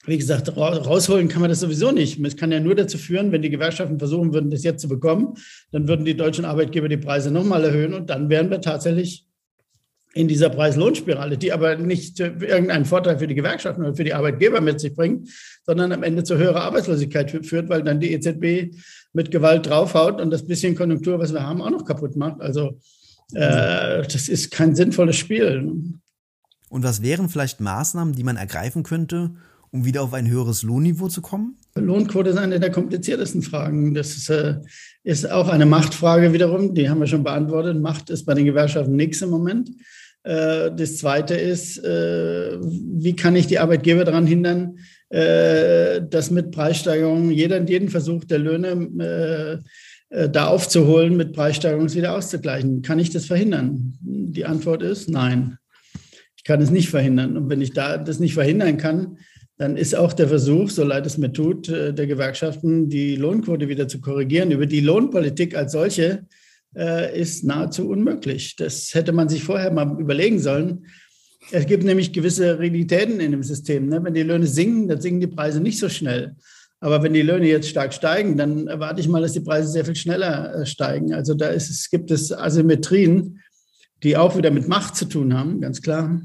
wie 0.08 0.18
gesagt, 0.18 0.56
rausholen 0.56 1.28
kann 1.28 1.42
man 1.42 1.50
das 1.50 1.60
sowieso 1.60 1.92
nicht. 1.92 2.18
Es 2.26 2.38
kann 2.38 2.52
ja 2.52 2.62
nur 2.62 2.76
dazu 2.76 2.98
führen, 2.98 3.34
wenn 3.34 3.42
die 3.42 3.50
Gewerkschaften 3.50 4.00
versuchen 4.00 4.34
würden, 4.34 4.50
das 4.50 4.64
jetzt 4.64 4.82
zu 4.82 4.88
bekommen, 4.88 5.36
dann 5.72 5.88
würden 5.88 6.06
die 6.06 6.16
deutschen 6.16 6.46
Arbeitgeber 6.46 6.88
die 6.88 6.98
Preise 6.98 7.30
nochmal 7.30 7.66
erhöhen 7.66 7.94
und 7.94 8.10
dann 8.10 8.30
wären 8.30 8.50
wir 8.50 8.62
tatsächlich 8.62 9.26
in 10.14 10.30
dieser 10.30 10.50
Preis-Lohn-Spirale, 10.50 11.38
die 11.38 11.52
aber 11.52 11.76
nicht 11.76 12.20
irgendeinen 12.20 12.86
Vorteil 12.86 13.20
für 13.20 13.28
die 13.28 13.36
Gewerkschaften 13.36 13.84
oder 13.84 13.96
für 13.96 14.06
die 14.06 14.14
Arbeitgeber 14.14 14.62
mit 14.62 14.80
sich 14.80 14.96
bringt, 14.96 15.30
sondern 15.66 15.92
am 15.92 16.04
Ende 16.04 16.24
zu 16.24 16.38
höherer 16.38 16.62
Arbeitslosigkeit 16.62 17.30
führt, 17.46 17.70
weil 17.70 17.84
dann 17.84 18.00
die 18.00 18.14
EZB 18.14 18.76
mit 19.14 19.30
Gewalt 19.30 19.68
draufhaut 19.68 20.22
und 20.22 20.32
das 20.32 20.48
bisschen 20.48 20.76
Konjunktur, 20.76 21.20
was 21.20 21.34
wir 21.34 21.44
haben, 21.44 21.62
auch 21.62 21.70
noch 21.70 21.86
kaputt 21.86 22.16
macht. 22.16 22.40
Also 22.40 22.80
äh, 23.34 24.04
das 24.04 24.30
ist 24.30 24.52
kein 24.52 24.74
sinnvolles 24.74 25.18
Spiel. 25.18 26.00
Und 26.70 26.84
was 26.84 27.02
wären 27.02 27.30
vielleicht 27.30 27.60
Maßnahmen, 27.60 28.16
die 28.16 28.24
man 28.24 28.38
ergreifen 28.38 28.84
könnte, 28.84 29.36
um 29.72 29.86
wieder 29.86 30.02
auf 30.02 30.14
ein 30.14 30.30
höheres 30.30 30.64
Lohnniveau 30.64 31.08
zu 31.08 31.22
kommen? 31.22 31.58
Lohnquote 31.76 32.32
ist 32.32 32.38
eine 32.38 32.60
der 32.60 32.72
kompliziertesten 32.72 33.42
Fragen. 33.42 33.94
Das 33.94 34.16
ist, 34.16 34.30
äh, 34.30 34.56
ist 35.04 35.30
auch 35.30 35.50
eine 35.50 35.66
Machtfrage 35.66 36.34
wiederum, 36.34 36.74
die 36.74 36.90
haben 36.90 37.00
wir 37.00 37.08
schon 37.08 37.24
beantwortet. 37.24 37.80
Macht 37.80 38.10
ist 38.10 38.26
bei 38.26 38.34
den 38.34 38.46
Gewerkschaften 38.46 38.96
nichts 38.96 39.22
im 39.22 39.30
Moment. 39.30 39.70
Äh, 40.28 40.72
das 40.76 40.98
Zweite 40.98 41.36
ist, 41.36 41.78
äh, 41.84 42.58
wie 42.60 43.16
kann 43.16 43.36
ich 43.36 43.48
die 43.48 43.60
Arbeitgeber 43.60 44.04
daran 44.04 44.28
hindern, 44.28 44.80
äh, 45.10 46.02
dass 46.02 46.32
mit 46.32 46.52
Preissteigerungen 46.52 47.32
jeder 47.32 47.62
jeden 47.64 47.90
Versuch 47.90 48.26
der 48.26 48.40
Löhne 48.40 49.64
da 50.10 50.48
aufzuholen, 50.48 51.18
mit 51.18 51.34
Preissteigerungen 51.34 51.94
wieder 51.94 52.16
auszugleichen. 52.16 52.82
Kann 52.82 52.98
ich 52.98 53.10
das 53.10 53.26
verhindern? 53.26 53.98
Die 54.00 54.46
Antwort 54.46 54.82
ist 54.82 55.10
nein. 55.10 55.58
Ich 56.38 56.46
kann 56.46 56.62
es 56.62 56.70
nicht 56.70 56.88
verhindern. 56.90 57.36
Und 57.36 57.50
wenn 57.50 57.60
ich 57.60 57.74
da 57.74 57.98
das 57.98 58.18
nicht 58.18 58.34
verhindern 58.34 58.78
kann, 58.78 59.18
dann 59.58 59.76
ist 59.76 59.96
auch 59.96 60.14
der 60.14 60.28
Versuch, 60.28 60.70
so 60.70 60.84
leid 60.84 61.06
es 61.06 61.18
mir 61.18 61.34
tut, 61.34 61.68
der 61.68 62.08
Gewerkschaften, 62.08 62.90
die 62.90 63.16
Lohnquote 63.16 63.68
wieder 63.68 63.88
zu 63.88 64.00
korrigieren, 64.00 64.52
über 64.52 64.68
die 64.68 64.82
Lohnpolitik 64.82 65.56
als 65.56 65.72
solche 65.72 66.28
äh, 66.76 67.20
ist 67.20 67.44
nahezu 67.44 67.90
unmöglich. 67.90 68.56
Das 68.56 68.94
hätte 68.94 69.12
man 69.12 69.30
sich 69.30 69.44
vorher 69.44 69.72
mal 69.72 70.00
überlegen 70.00 70.40
sollen. 70.40 70.86
Es 71.52 71.66
gibt 71.66 71.84
nämlich 71.84 72.14
gewisse 72.14 72.60
Realitäten 72.60 73.20
in 73.20 73.32
dem 73.32 73.44
System. 73.44 73.88
Ne? 73.88 74.04
Wenn 74.04 74.14
die 74.14 74.24
Löhne 74.24 74.48
sinken, 74.48 74.88
dann 74.88 75.02
sinken 75.02 75.22
die 75.22 75.28
Preise 75.28 75.60
nicht 75.60 75.80
so 75.80 75.90
schnell. 75.90 76.36
Aber 76.80 77.02
wenn 77.02 77.14
die 77.14 77.22
Löhne 77.24 77.48
jetzt 77.48 77.70
stark 77.70 77.94
steigen, 77.94 78.38
dann 78.38 78.68
erwarte 78.68 79.02
ich 79.02 79.08
mal, 79.08 79.22
dass 79.22 79.34
die 79.34 79.40
Preise 79.40 79.70
sehr 79.70 79.86
viel 79.86 79.96
schneller 79.96 80.54
äh, 80.54 80.66
steigen. 80.66 81.14
Also 81.14 81.34
da 81.34 81.48
ist, 81.48 81.70
es 81.70 81.90
gibt 81.90 82.12
es 82.12 82.32
Asymmetrien, 82.32 83.40
die 84.04 84.16
auch 84.16 84.38
wieder 84.38 84.52
mit 84.52 84.68
Macht 84.68 84.96
zu 84.96 85.06
tun 85.06 85.34
haben, 85.34 85.60
ganz 85.60 85.82
klar. 85.82 86.22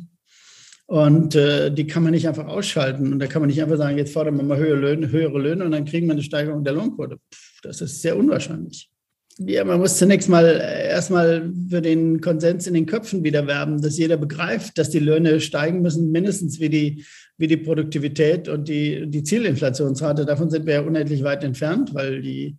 Und 0.92 1.34
äh, 1.36 1.70
die 1.72 1.86
kann 1.86 2.02
man 2.02 2.12
nicht 2.12 2.28
einfach 2.28 2.46
ausschalten. 2.46 3.14
Und 3.14 3.18
da 3.18 3.26
kann 3.26 3.40
man 3.40 3.48
nicht 3.48 3.62
einfach 3.62 3.78
sagen, 3.78 3.96
jetzt 3.96 4.12
fordern 4.12 4.36
wir 4.36 4.42
mal 4.42 4.58
höhere 4.58 4.76
Löhne, 4.76 5.10
höhere 5.10 5.38
Löhne 5.38 5.64
und 5.64 5.70
dann 5.70 5.86
kriegen 5.86 6.06
wir 6.06 6.12
eine 6.12 6.22
Steigerung 6.22 6.64
der 6.64 6.74
Lohnquote. 6.74 7.16
Pff, 7.16 7.62
das 7.62 7.80
ist 7.80 8.02
sehr 8.02 8.14
unwahrscheinlich. 8.14 8.90
Ja, 9.38 9.64
man 9.64 9.80
muss 9.80 9.96
zunächst 9.96 10.28
mal 10.28 10.44
äh, 10.44 10.90
erstmal 10.90 11.50
für 11.70 11.80
den 11.80 12.20
Konsens 12.20 12.66
in 12.66 12.74
den 12.74 12.84
Köpfen 12.84 13.24
wieder 13.24 13.46
werben, 13.46 13.80
dass 13.80 13.96
jeder 13.96 14.18
begreift, 14.18 14.76
dass 14.76 14.90
die 14.90 14.98
Löhne 14.98 15.40
steigen 15.40 15.80
müssen, 15.80 16.12
mindestens 16.12 16.60
wie 16.60 16.68
die, 16.68 17.06
wie 17.38 17.46
die 17.46 17.56
Produktivität 17.56 18.50
und 18.50 18.68
die, 18.68 19.06
die 19.06 19.22
Zielinflationsrate. 19.22 20.26
Davon 20.26 20.50
sind 20.50 20.66
wir 20.66 20.74
ja 20.74 20.80
unendlich 20.82 21.24
weit 21.24 21.42
entfernt, 21.42 21.94
weil 21.94 22.20
die 22.20 22.58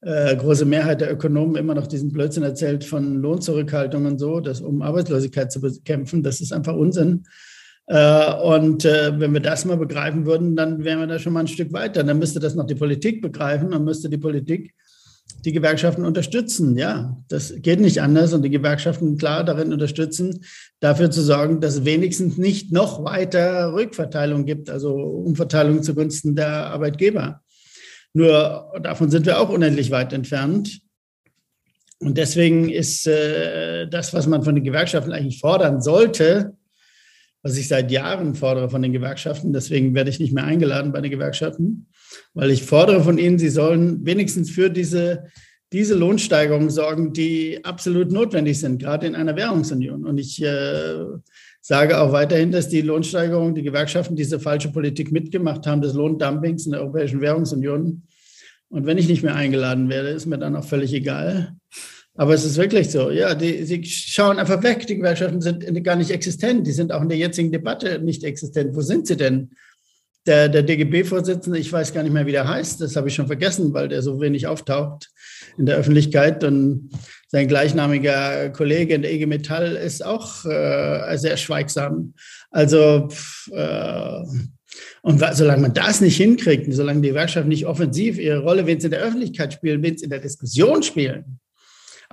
äh, 0.00 0.34
große 0.34 0.64
Mehrheit 0.64 1.02
der 1.02 1.12
Ökonomen 1.12 1.56
immer 1.56 1.74
noch 1.74 1.86
diesen 1.86 2.12
Blödsinn 2.14 2.44
erzählt 2.44 2.82
von 2.82 3.20
Lohnzurückhaltung 3.20 4.06
und 4.06 4.18
so, 4.18 4.40
dass, 4.40 4.62
um 4.62 4.80
Arbeitslosigkeit 4.80 5.52
zu 5.52 5.60
bekämpfen. 5.60 6.22
Das 6.22 6.40
ist 6.40 6.54
einfach 6.54 6.74
Unsinn. 6.74 7.24
Äh, 7.86 8.34
und 8.42 8.84
äh, 8.84 9.18
wenn 9.18 9.32
wir 9.32 9.40
das 9.40 9.64
mal 9.64 9.76
begreifen 9.76 10.26
würden, 10.26 10.56
dann 10.56 10.84
wären 10.84 11.00
wir 11.00 11.06
da 11.06 11.18
schon 11.18 11.32
mal 11.32 11.40
ein 11.40 11.48
Stück 11.48 11.72
weiter. 11.72 12.02
Dann 12.02 12.18
müsste 12.18 12.40
das 12.40 12.54
noch 12.54 12.66
die 12.66 12.74
Politik 12.74 13.20
begreifen, 13.20 13.70
dann 13.70 13.84
müsste 13.84 14.08
die 14.08 14.18
Politik 14.18 14.74
die 15.44 15.52
Gewerkschaften 15.52 16.04
unterstützen. 16.04 16.76
Ja, 16.78 17.18
das 17.28 17.54
geht 17.58 17.80
nicht 17.80 18.00
anders 18.00 18.32
und 18.32 18.42
die 18.42 18.50
Gewerkschaften 18.50 19.18
klar 19.18 19.44
darin 19.44 19.72
unterstützen, 19.72 20.44
dafür 20.80 21.10
zu 21.10 21.22
sorgen, 21.22 21.60
dass 21.60 21.74
es 21.74 21.84
wenigstens 21.84 22.38
nicht 22.38 22.72
noch 22.72 23.04
weiter 23.04 23.72
Rückverteilung 23.74 24.46
gibt, 24.46 24.70
also 24.70 24.94
Umverteilung 24.94 25.82
zugunsten 25.82 26.34
der 26.34 26.66
Arbeitgeber. 26.66 27.42
Nur 28.14 28.72
davon 28.82 29.10
sind 29.10 29.26
wir 29.26 29.40
auch 29.40 29.50
unendlich 29.50 29.90
weit 29.90 30.12
entfernt. 30.12 30.80
Und 31.98 32.16
deswegen 32.16 32.68
ist 32.70 33.06
äh, 33.06 33.86
das, 33.88 34.14
was 34.14 34.26
man 34.26 34.42
von 34.42 34.54
den 34.54 34.64
Gewerkschaften 34.64 35.12
eigentlich 35.12 35.40
fordern 35.40 35.80
sollte, 35.82 36.54
was 37.44 37.58
ich 37.58 37.68
seit 37.68 37.90
Jahren 37.90 38.34
fordere 38.34 38.70
von 38.70 38.80
den 38.80 38.94
Gewerkschaften, 38.94 39.52
deswegen 39.52 39.94
werde 39.94 40.08
ich 40.08 40.18
nicht 40.18 40.32
mehr 40.32 40.44
eingeladen 40.44 40.92
bei 40.92 41.02
den 41.02 41.10
Gewerkschaften, 41.10 41.86
weil 42.32 42.50
ich 42.50 42.62
fordere 42.62 43.04
von 43.04 43.18
ihnen, 43.18 43.38
sie 43.38 43.50
sollen 43.50 44.04
wenigstens 44.06 44.50
für 44.50 44.70
diese, 44.70 45.24
diese 45.70 45.94
Lohnsteigerungen 45.94 46.70
sorgen, 46.70 47.12
die 47.12 47.62
absolut 47.62 48.10
notwendig 48.10 48.58
sind, 48.58 48.78
gerade 48.78 49.06
in 49.06 49.14
einer 49.14 49.36
Währungsunion. 49.36 50.06
Und 50.06 50.16
ich 50.16 50.42
äh, 50.42 51.04
sage 51.60 52.00
auch 52.00 52.12
weiterhin, 52.12 52.50
dass 52.50 52.70
die 52.70 52.80
Lohnsteigerungen, 52.80 53.54
die 53.54 53.62
Gewerkschaften 53.62 54.16
diese 54.16 54.40
falsche 54.40 54.72
Politik 54.72 55.12
mitgemacht 55.12 55.66
haben, 55.66 55.82
des 55.82 55.92
Lohndumpings 55.92 56.64
in 56.64 56.72
der 56.72 56.80
Europäischen 56.80 57.20
Währungsunion. 57.20 58.04
Und 58.70 58.86
wenn 58.86 58.96
ich 58.96 59.06
nicht 59.06 59.22
mehr 59.22 59.34
eingeladen 59.34 59.90
werde, 59.90 60.08
ist 60.08 60.24
mir 60.24 60.38
dann 60.38 60.56
auch 60.56 60.64
völlig 60.64 60.94
egal. 60.94 61.56
Aber 62.16 62.32
es 62.34 62.44
ist 62.44 62.56
wirklich 62.56 62.90
so. 62.90 63.10
Ja, 63.10 63.34
die, 63.34 63.64
sie 63.64 63.84
schauen 63.84 64.38
einfach 64.38 64.62
weg. 64.62 64.86
Die 64.86 64.96
Gewerkschaften 64.96 65.40
sind 65.40 65.82
gar 65.82 65.96
nicht 65.96 66.10
existent. 66.10 66.66
Die 66.66 66.72
sind 66.72 66.92
auch 66.92 67.02
in 67.02 67.08
der 67.08 67.18
jetzigen 67.18 67.50
Debatte 67.50 67.98
nicht 67.98 68.22
existent. 68.22 68.76
Wo 68.76 68.82
sind 68.82 69.06
sie 69.06 69.16
denn? 69.16 69.50
Der, 70.26 70.48
der 70.48 70.62
DGB-Vorsitzende, 70.62 71.58
ich 71.58 71.70
weiß 71.70 71.92
gar 71.92 72.02
nicht 72.02 72.12
mehr, 72.12 72.24
wie 72.24 72.32
der 72.32 72.48
heißt, 72.48 72.80
das 72.80 72.96
habe 72.96 73.08
ich 73.08 73.14
schon 73.14 73.26
vergessen, 73.26 73.74
weil 73.74 73.88
der 73.88 74.00
so 74.00 74.22
wenig 74.22 74.46
auftaucht 74.46 75.10
in 75.58 75.66
der 75.66 75.76
Öffentlichkeit. 75.76 76.42
Und 76.44 76.88
sein 77.28 77.48
gleichnamiger 77.48 78.48
Kollege 78.50 78.94
in 78.94 79.02
der 79.02 79.12
IG 79.12 79.26
Metall 79.26 79.76
ist 79.76 80.02
auch 80.02 80.46
äh, 80.46 81.16
sehr 81.18 81.36
schweigsam. 81.36 82.14
Also, 82.50 83.08
äh, 83.52 84.22
und 85.02 85.22
solange 85.34 85.62
man 85.62 85.74
das 85.74 86.00
nicht 86.00 86.16
hinkriegt, 86.16 86.72
solange 86.72 87.02
die 87.02 87.08
Gewerkschaften 87.08 87.48
nicht 87.48 87.66
offensiv 87.66 88.18
ihre 88.18 88.38
Rolle, 88.38 88.66
wenn 88.66 88.80
sie 88.80 88.86
in 88.86 88.92
der 88.92 89.02
Öffentlichkeit 89.02 89.52
spielen, 89.52 89.82
wenn 89.82 89.98
sie 89.98 90.04
in 90.04 90.10
der 90.10 90.20
Diskussion 90.20 90.82
spielen, 90.82 91.38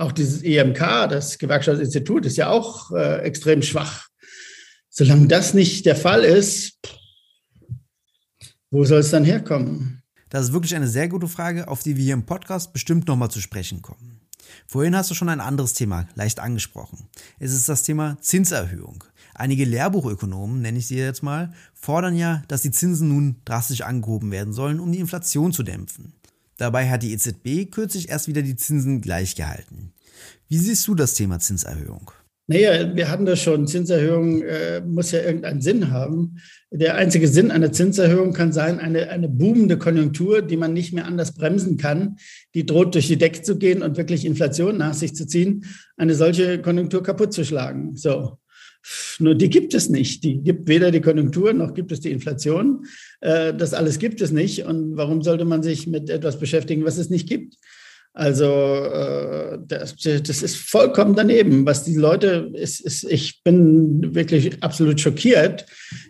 auch 0.01 0.11
dieses 0.11 0.41
EMK, 0.43 0.79
das 1.09 1.37
Gewerkschaftsinstitut, 1.37 2.25
ist 2.25 2.37
ja 2.37 2.49
auch 2.49 2.91
äh, 2.91 3.19
extrem 3.19 3.61
schwach. 3.61 4.07
Solange 4.89 5.27
das 5.27 5.53
nicht 5.53 5.85
der 5.85 5.95
Fall 5.95 6.23
ist, 6.23 6.77
wo 8.71 8.83
soll 8.83 8.99
es 8.99 9.11
dann 9.11 9.23
herkommen? 9.23 10.01
Das 10.29 10.45
ist 10.45 10.53
wirklich 10.53 10.75
eine 10.75 10.87
sehr 10.87 11.07
gute 11.07 11.27
Frage, 11.27 11.67
auf 11.67 11.83
die 11.83 11.97
wir 11.97 12.03
hier 12.03 12.13
im 12.13 12.25
Podcast 12.25 12.73
bestimmt 12.73 13.07
nochmal 13.07 13.29
zu 13.29 13.41
sprechen 13.41 13.81
kommen. 13.81 14.21
Vorhin 14.67 14.95
hast 14.95 15.11
du 15.11 15.13
schon 15.13 15.29
ein 15.29 15.39
anderes 15.39 15.73
Thema 15.73 16.07
leicht 16.15 16.39
angesprochen. 16.39 17.09
Es 17.39 17.53
ist 17.53 17.69
das 17.69 17.83
Thema 17.83 18.17
Zinserhöhung. 18.21 19.03
Einige 19.33 19.65
Lehrbuchökonomen, 19.65 20.61
nenne 20.61 20.79
ich 20.79 20.87
sie 20.87 20.97
jetzt 20.97 21.23
mal, 21.23 21.53
fordern 21.73 22.15
ja, 22.15 22.43
dass 22.47 22.61
die 22.61 22.71
Zinsen 22.71 23.09
nun 23.09 23.37
drastisch 23.45 23.81
angehoben 23.81 24.31
werden 24.31 24.53
sollen, 24.53 24.79
um 24.79 24.91
die 24.91 24.99
Inflation 24.99 25.53
zu 25.53 25.63
dämpfen. 25.63 26.13
Dabei 26.61 26.91
hat 26.91 27.01
die 27.01 27.11
EZB 27.13 27.71
kürzlich 27.71 28.09
erst 28.09 28.27
wieder 28.27 28.43
die 28.43 28.55
Zinsen 28.55 29.01
gleich 29.01 29.33
gehalten. 29.33 29.93
Wie 30.47 30.59
siehst 30.59 30.87
du 30.87 30.93
das 30.93 31.15
Thema 31.15 31.39
Zinserhöhung? 31.39 32.11
Naja, 32.45 32.95
wir 32.95 33.09
hatten 33.09 33.25
das 33.25 33.41
schon. 33.41 33.65
Zinserhöhung 33.65 34.43
äh, 34.43 34.79
muss 34.81 35.09
ja 35.09 35.21
irgendeinen 35.21 35.61
Sinn 35.61 35.89
haben. 35.89 36.37
Der 36.69 36.93
einzige 36.97 37.27
Sinn 37.27 37.49
einer 37.49 37.71
Zinserhöhung 37.71 38.33
kann 38.33 38.53
sein, 38.53 38.77
eine, 38.77 39.09
eine 39.09 39.27
boomende 39.27 39.79
Konjunktur, 39.79 40.43
die 40.43 40.55
man 40.55 40.73
nicht 40.73 40.93
mehr 40.93 41.05
anders 41.07 41.33
bremsen 41.33 41.77
kann, 41.77 42.17
die 42.53 42.67
droht 42.67 42.93
durch 42.93 43.07
die 43.07 43.17
Decke 43.17 43.41
zu 43.41 43.57
gehen 43.57 43.81
und 43.81 43.97
wirklich 43.97 44.23
Inflation 44.23 44.77
nach 44.77 44.93
sich 44.93 45.15
zu 45.15 45.25
ziehen, 45.25 45.65
eine 45.97 46.13
solche 46.13 46.61
Konjunktur 46.61 47.01
kaputt 47.01 47.33
zu 47.33 47.43
schlagen. 47.43 47.95
So. 47.95 48.37
Nur 49.19 49.35
die 49.35 49.49
gibt 49.49 49.73
es 49.73 49.89
nicht. 49.89 50.23
Die 50.23 50.41
gibt 50.41 50.67
weder 50.67 50.91
die 50.91 51.01
Konjunktur 51.01 51.53
noch 51.53 51.73
gibt 51.73 51.91
es 51.91 51.99
die 51.99 52.11
Inflation. 52.11 52.85
Äh, 53.21 53.53
das 53.53 53.73
alles 53.73 53.99
gibt 53.99 54.21
es 54.21 54.31
nicht. 54.31 54.65
Und 54.65 54.97
warum 54.97 55.21
sollte 55.21 55.45
man 55.45 55.63
sich 55.63 55.87
mit 55.87 56.09
etwas 56.09 56.39
beschäftigen, 56.39 56.85
was 56.85 56.97
es 56.97 57.09
nicht 57.09 57.27
gibt? 57.27 57.55
Also 58.13 58.45
äh, 58.45 59.59
das, 59.67 59.95
das, 59.95 60.43
ist 60.43 60.57
vollkommen 60.57 61.15
daneben, 61.15 61.65
was 61.65 61.85
die 61.85 61.95
Leute, 61.95 62.51
ist, 62.53 62.81
ist, 62.81 63.05
ich 63.05 63.41
bin 63.43 64.13
wirklich 64.13 64.61
absolut 64.61 64.99
schockiert, 64.99 65.65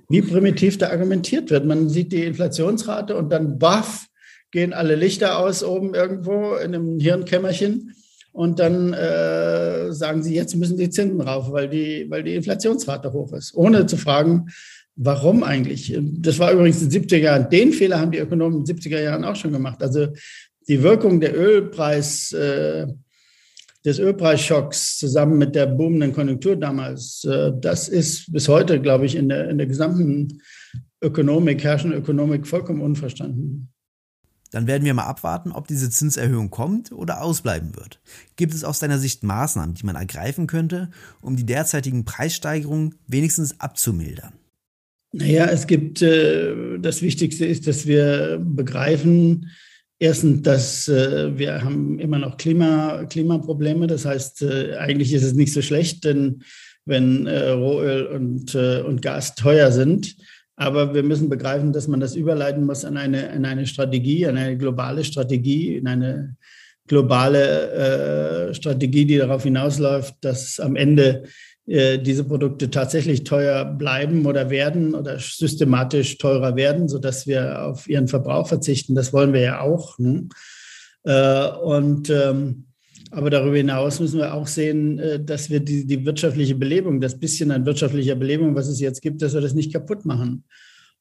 wie 0.10 0.24
primitiv 0.24 0.80
da 0.80 0.90
argumentiert 0.90 1.52
wird. 1.52 1.66
Man 1.66 1.90
sieht 1.90 2.12
die 2.12 2.24
Inflationsrate 2.24 3.16
und 3.16 3.32
dann 3.32 3.60
baff, 3.60 4.08
gehen 4.50 4.74
alle 4.74 4.96
Lichter 4.96 5.38
aus 5.38 5.64
oben 5.64 5.94
irgendwo 5.94 6.56
in 6.56 6.74
einem 6.74 7.00
Hirnkämmerchen 7.00 7.94
und 8.32 8.60
dann 8.60 8.94
äh, 8.94 9.92
sagen 9.92 10.24
sie, 10.24 10.36
jetzt 10.36 10.56
müssen 10.56 10.78
die 10.78 10.90
Zinsen 10.90 11.22
rauf, 11.22 11.52
weil 11.52 11.70
die, 11.70 12.06
weil 12.10 12.24
die 12.24 12.36
Inflationsrate 12.36 13.12
hoch 13.14 13.34
ist, 13.34 13.54
ohne 13.56 13.86
zu 13.86 13.98
fragen, 13.98 14.48
Warum 15.04 15.44
eigentlich? 15.44 15.98
Das 16.20 16.38
war 16.38 16.52
übrigens 16.52 16.82
in 16.82 16.90
den 16.90 17.04
70er 17.04 17.18
Jahren. 17.18 17.50
Den 17.50 17.72
Fehler 17.72 18.00
haben 18.00 18.12
die 18.12 18.20
Ökonomen 18.20 18.60
in 18.60 18.66
den 18.66 18.76
70er 18.76 19.02
Jahren 19.02 19.24
auch 19.24 19.36
schon 19.36 19.52
gemacht. 19.52 19.82
Also 19.82 20.10
die 20.68 20.84
Wirkung 20.84 21.20
der 21.20 21.36
Ölpreis, 21.36 22.34
äh, 22.34 22.88
des 23.84 23.98
Ölpreisschocks 23.98 25.00
zusammen 25.00 25.40
mit 25.40 25.56
der 25.56 25.66
boomenden 25.66 26.14
Konjunktur 26.14 26.56
damals, 26.56 27.24
äh, 27.24 27.52
das 27.60 27.90
ist 27.90 28.32
bis 28.32 28.48
heute, 28.48 28.80
glaube 28.80 29.06
ich, 29.08 29.16
in 29.16 29.30
der, 29.30 29.50
in 29.50 29.58
der 29.58 29.66
gesamten 29.66 30.40
Ökonomik, 31.02 31.64
herrschenden 31.64 32.00
Ökonomik 32.00 32.46
vollkommen 32.46 32.82
unverstanden. 32.82 33.70
Dann 34.52 34.68
werden 34.68 34.84
wir 34.84 34.94
mal 34.94 35.06
abwarten, 35.06 35.52
ob 35.52 35.68
diese 35.68 35.90
Zinserhöhung 35.90 36.50
kommt 36.50 36.92
oder 36.92 37.22
ausbleiben 37.22 37.76
wird. 37.76 38.02
Gibt 38.36 38.54
es 38.54 38.64
aus 38.64 38.80
deiner 38.80 39.00
Sicht 39.00 39.24
Maßnahmen, 39.24 39.76
die 39.76 39.86
man 39.86 39.96
ergreifen 39.96 40.46
könnte, 40.46 40.92
um 41.22 41.38
die 41.38 41.46
derzeitigen 41.46 42.04
Preissteigerungen 42.04 42.96
wenigstens 43.08 43.60
abzumildern? 43.60 44.34
Naja, 45.14 45.46
es 45.48 45.68
gibt, 45.68 46.02
äh, 46.02 46.80
das 46.80 47.02
Wichtigste 47.02 47.46
ist, 47.46 47.68
dass 47.68 47.86
wir 47.86 48.42
begreifen, 48.42 49.50
erstens, 50.00 50.42
dass 50.42 50.88
äh, 50.88 51.38
wir 51.38 51.64
haben 51.64 52.00
immer 52.00 52.20
noch 52.20 52.38
Klima, 52.38 53.06
Klimaprobleme. 53.06 53.88
Das 53.88 54.06
heißt, 54.06 54.42
äh, 54.44 54.76
eigentlich 54.76 55.14
ist 55.14 55.24
es 55.24 55.34
nicht 55.34 55.54
so 55.54 55.62
schlecht, 55.62 56.06
denn 56.06 56.44
wenn 56.86 57.28
Rohöl 57.28 58.08
und, 58.08 58.56
und 58.56 59.04
Gas 59.04 59.36
teuer 59.36 59.72
sind, 59.72 60.16
aber 60.62 60.94
wir 60.94 61.02
müssen 61.02 61.28
begreifen, 61.28 61.74
dass 61.74 61.88
man 61.88 62.00
das 62.00 62.16
überleiten 62.16 62.68
muss 62.68 62.86
an 62.86 62.96
eine, 62.96 63.32
an 63.32 63.46
eine 63.46 63.66
Strategie, 63.66 64.28
an 64.28 64.38
eine 64.38 64.56
globale 64.58 65.04
Strategie, 65.04 65.76
in 65.76 65.88
eine 65.88 66.36
globale 66.86 68.50
äh, 68.52 68.54
Strategie, 68.54 69.06
die 69.06 69.18
darauf 69.18 69.42
hinausläuft, 69.42 70.14
dass 70.22 70.60
am 70.60 70.76
Ende 70.76 71.24
äh, 71.66 71.98
diese 71.98 72.26
Produkte 72.26 72.70
tatsächlich 72.70 73.24
teuer 73.24 73.66
bleiben 73.66 74.28
oder 74.28 74.52
werden 74.52 74.94
oder 74.94 75.18
systematisch 75.18 76.20
teurer 76.20 76.56
werden, 76.56 76.88
sodass 76.88 77.26
wir 77.26 77.66
auf 77.66 77.90
ihren 77.90 78.08
Verbrauch 78.08 78.48
verzichten. 78.48 78.94
Das 78.94 79.14
wollen 79.14 79.34
wir 79.34 79.42
ja 79.42 79.62
auch. 79.62 79.98
Ne? 79.98 80.30
Äh, 81.06 81.48
und 81.58 82.12
ähm, 82.12 82.68
aber 83.12 83.30
darüber 83.30 83.58
hinaus 83.58 84.00
müssen 84.00 84.20
wir 84.20 84.34
auch 84.34 84.48
sehen, 84.48 85.00
äh, 85.00 85.24
dass 85.24 85.50
wir 85.50 85.60
die, 85.60 85.86
die 85.86 86.06
wirtschaftliche 86.06 86.56
Belebung, 86.56 87.02
das 87.02 87.20
bisschen 87.20 87.52
an 87.52 87.66
wirtschaftlicher 87.66 88.16
Belebung, 88.16 88.56
was 88.56 88.68
es 88.68 88.80
jetzt 88.80 89.02
gibt, 89.02 89.22
dass 89.22 89.34
wir 89.34 89.42
das 89.42 89.54
nicht 89.54 89.72
kaputt 89.72 90.06
machen. 90.06 90.44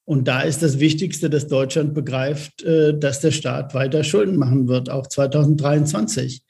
Und 0.05 0.27
da 0.27 0.41
ist 0.41 0.63
das 0.63 0.81
Wichtigste, 0.81 1.31
dass 1.31 1.47
Deutschland 1.47 1.95
begreift, 1.95 2.65
dass 2.67 3.21
der 3.21 3.31
Staat 3.31 3.75
weiter 3.75 4.03
Schulden 4.03 4.37
machen 4.37 4.67
wird, 4.67 4.91
auch 4.91 5.07
2023. 5.07 6.43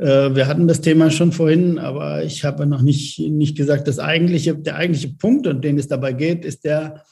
Äh, 0.00 0.34
wir 0.34 0.46
hatten 0.46 0.66
das 0.66 0.80
Thema 0.80 1.10
schon 1.10 1.32
vorhin, 1.32 1.78
aber 1.78 2.24
ich 2.24 2.44
habe 2.44 2.66
noch 2.66 2.82
nicht, 2.82 3.18
nicht 3.18 3.56
gesagt, 3.56 3.86
das 3.86 3.98
eigentliche, 3.98 4.54
der 4.56 4.76
eigentliche 4.76 5.14
Punkt, 5.14 5.46
um 5.46 5.60
den 5.60 5.78
es 5.78 5.88
dabei 5.88 6.14
geht, 6.14 6.44
ist 6.44 6.64
der, 6.64 7.04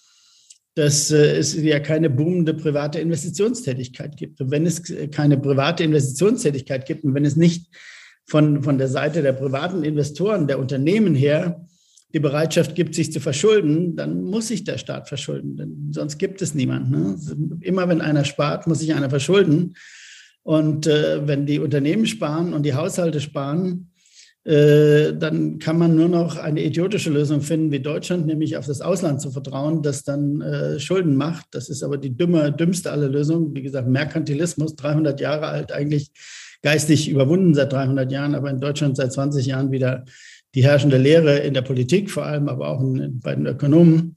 dass 0.79 1.11
äh, 1.11 1.37
es 1.37 1.61
ja 1.61 1.81
keine 1.81 2.09
boomende 2.09 2.55
private 2.55 3.01
Investitionstätigkeit 3.01 4.17
gibt. 4.17 4.41
Und 4.41 4.53
wenn 4.53 4.65
es 4.65 4.81
keine 5.11 5.37
private 5.37 5.83
Investitionstätigkeit 5.83 6.87
gibt 6.87 7.03
und 7.03 7.15
wenn 7.15 7.25
es 7.25 7.35
nicht 7.35 7.67
von, 8.27 8.63
von 8.63 8.79
der 8.79 8.87
Seite 8.87 9.21
der 9.23 9.33
privaten 9.33 9.83
Investoren, 9.83 10.47
der 10.47 10.61
Unternehmen 10.61 11.17
her, 11.17 11.67
die 12.15 12.21
Bereitschaft 12.21 12.77
gibt, 12.77 12.95
sich 12.95 13.13
zu 13.13 13.19
verschulden, 13.19 13.97
dann 13.97 14.23
muss 14.23 14.49
sich 14.49 14.63
der 14.63 14.79
Staat 14.79 15.09
verschulden, 15.09 15.57
denn 15.57 15.89
sonst 15.91 16.17
gibt 16.19 16.41
es 16.43 16.55
niemanden. 16.55 16.91
Ne? 16.93 17.59
Immer 17.61 17.89
wenn 17.89 18.01
einer 18.01 18.25
spart, 18.25 18.69
muss 18.69 18.79
sich 18.79 18.95
einer 18.95 19.11
verschulden. 19.11 19.75
Und 20.45 20.87
äh, 20.87 21.27
wenn 21.27 21.45
die 21.45 21.59
Unternehmen 21.59 22.07
sparen 22.07 22.53
und 22.53 22.63
die 22.63 22.75
Haushalte 22.75 23.21
sparen, 23.21 23.91
äh, 23.97 23.98
dann 24.49 25.59
kann 25.59 25.77
man 25.77 25.95
nur 25.95 26.09
noch 26.09 26.39
eine 26.39 26.63
idiotische 26.63 27.11
Lösung 27.11 27.43
finden 27.43 27.71
wie 27.71 27.81
Deutschland, 27.81 28.27
nämlich 28.27 28.57
auf 28.57 28.65
das 28.65 28.81
Ausland 28.81 29.21
zu 29.21 29.31
vertrauen, 29.31 29.83
das 29.83 30.05
dann 30.05 30.41
äh, 30.41 30.81
Schulden 30.81 31.17
macht. 31.17 31.49
Das 31.51 31.69
ist 31.69 31.83
aber 31.83 31.99
die 31.99 32.17
dümme, 32.17 32.51
dümmste 32.53 32.91
aller 32.91 33.09
Lösungen. 33.09 33.55
Wie 33.55 33.61
gesagt, 33.61 33.89
Merkantilismus, 33.89 34.75
300 34.77 35.21
Jahre 35.21 35.49
alt, 35.49 35.71
eigentlich 35.71 36.13
geistig 36.63 37.11
überwunden 37.11 37.53
seit 37.53 37.73
300 37.73 38.11
Jahren, 38.11 38.35
aber 38.35 38.49
in 38.49 38.59
Deutschland 38.59 38.97
seit 38.97 39.13
20 39.13 39.45
Jahren 39.45 39.71
wieder 39.71 40.05
die 40.55 40.65
herrschende 40.65 40.97
Lehre 40.97 41.39
in 41.41 41.53
der 41.53 41.63
Politik, 41.63 42.11
vor 42.11 42.25
allem 42.25 42.49
aber 42.49 42.69
auch 42.69 42.81
in, 42.81 43.21
bei 43.21 43.35
den 43.35 43.45
Ökonomen. 43.45 44.17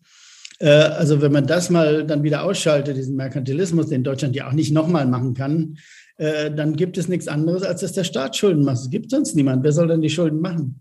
Äh, 0.60 0.70
also 0.70 1.22
wenn 1.22 1.32
man 1.32 1.46
das 1.46 1.70
mal 1.70 2.06
dann 2.06 2.24
wieder 2.24 2.44
ausschaltet, 2.44 2.96
diesen 2.96 3.16
Merkantilismus, 3.16 3.90
den 3.90 4.04
Deutschland 4.04 4.36
ja 4.36 4.48
auch 4.48 4.54
nicht 4.54 4.72
nochmal 4.72 5.08
machen 5.08 5.34
kann, 5.34 5.78
äh, 6.22 6.54
dann 6.54 6.76
gibt 6.76 7.00
es 7.00 7.08
nichts 7.08 7.28
anderes, 7.28 7.64
als 7.64 7.82
dass 7.82 7.94
der 7.94 8.04
Staat 8.04 8.38
Schulden 8.38 8.64
macht. 8.64 8.78
Es 8.78 8.92
gibt 8.92 9.10
sonst 9.10 9.36
niemand. 9.36 9.64
Wer 9.64 9.72
soll 9.72 9.88
denn 9.88 10.04
die 10.04 10.10
Schulden 10.10 10.40
machen? 10.40 10.80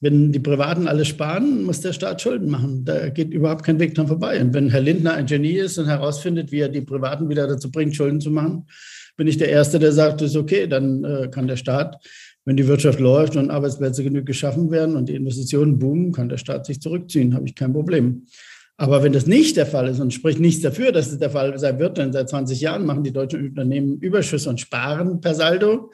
Wenn 0.00 0.30
die 0.30 0.38
Privaten 0.38 0.86
alle 0.86 1.04
sparen, 1.04 1.64
muss 1.64 1.80
der 1.80 1.92
Staat 1.92 2.22
Schulden 2.22 2.48
machen. 2.48 2.84
Da 2.84 3.08
geht 3.08 3.34
überhaupt 3.34 3.64
kein 3.64 3.80
Weg 3.80 3.96
dran 3.96 4.06
vorbei. 4.06 4.40
Und 4.40 4.54
wenn 4.54 4.70
Herr 4.70 4.80
Lindner 4.80 5.14
ein 5.14 5.26
Genie 5.26 5.58
ist 5.58 5.78
und 5.78 5.86
herausfindet, 5.86 6.52
wie 6.52 6.60
er 6.60 6.68
die 6.68 6.82
Privaten 6.82 7.28
wieder 7.28 7.48
dazu 7.48 7.72
bringt, 7.72 7.96
Schulden 7.96 8.20
zu 8.20 8.30
machen, 8.30 8.68
bin 9.16 9.26
ich 9.26 9.36
der 9.36 9.48
Erste, 9.48 9.80
der 9.80 9.90
sagt, 9.90 10.20
das 10.20 10.30
ist 10.30 10.36
okay, 10.36 10.68
dann 10.68 11.02
äh, 11.02 11.28
kann 11.28 11.48
der 11.48 11.56
Staat, 11.56 11.96
wenn 12.44 12.56
die 12.56 12.68
Wirtschaft 12.68 13.00
läuft 13.00 13.34
und 13.34 13.50
Arbeitsplätze 13.50 14.04
genug 14.04 14.26
geschaffen 14.26 14.70
werden 14.70 14.94
und 14.94 15.08
die 15.08 15.16
Investitionen 15.16 15.80
boomen, 15.80 16.12
kann 16.12 16.28
der 16.28 16.38
Staat 16.38 16.66
sich 16.66 16.80
zurückziehen, 16.80 17.34
habe 17.34 17.48
ich 17.48 17.56
kein 17.56 17.72
Problem. 17.72 18.26
Aber 18.80 19.02
wenn 19.02 19.12
das 19.12 19.26
nicht 19.26 19.56
der 19.56 19.66
Fall 19.66 19.88
ist 19.88 19.98
und 19.98 20.14
spricht 20.14 20.38
nichts 20.38 20.62
dafür, 20.62 20.92
dass 20.92 21.10
es 21.10 21.18
der 21.18 21.30
Fall 21.30 21.58
sein 21.58 21.80
wird, 21.80 21.98
denn 21.98 22.12
seit 22.12 22.28
20 22.28 22.60
Jahren 22.60 22.86
machen 22.86 23.02
die 23.02 23.12
deutschen 23.12 23.44
Unternehmen 23.48 23.98
Überschüsse 23.98 24.48
und 24.48 24.60
sparen 24.60 25.20
per 25.20 25.34
Saldo. 25.34 25.90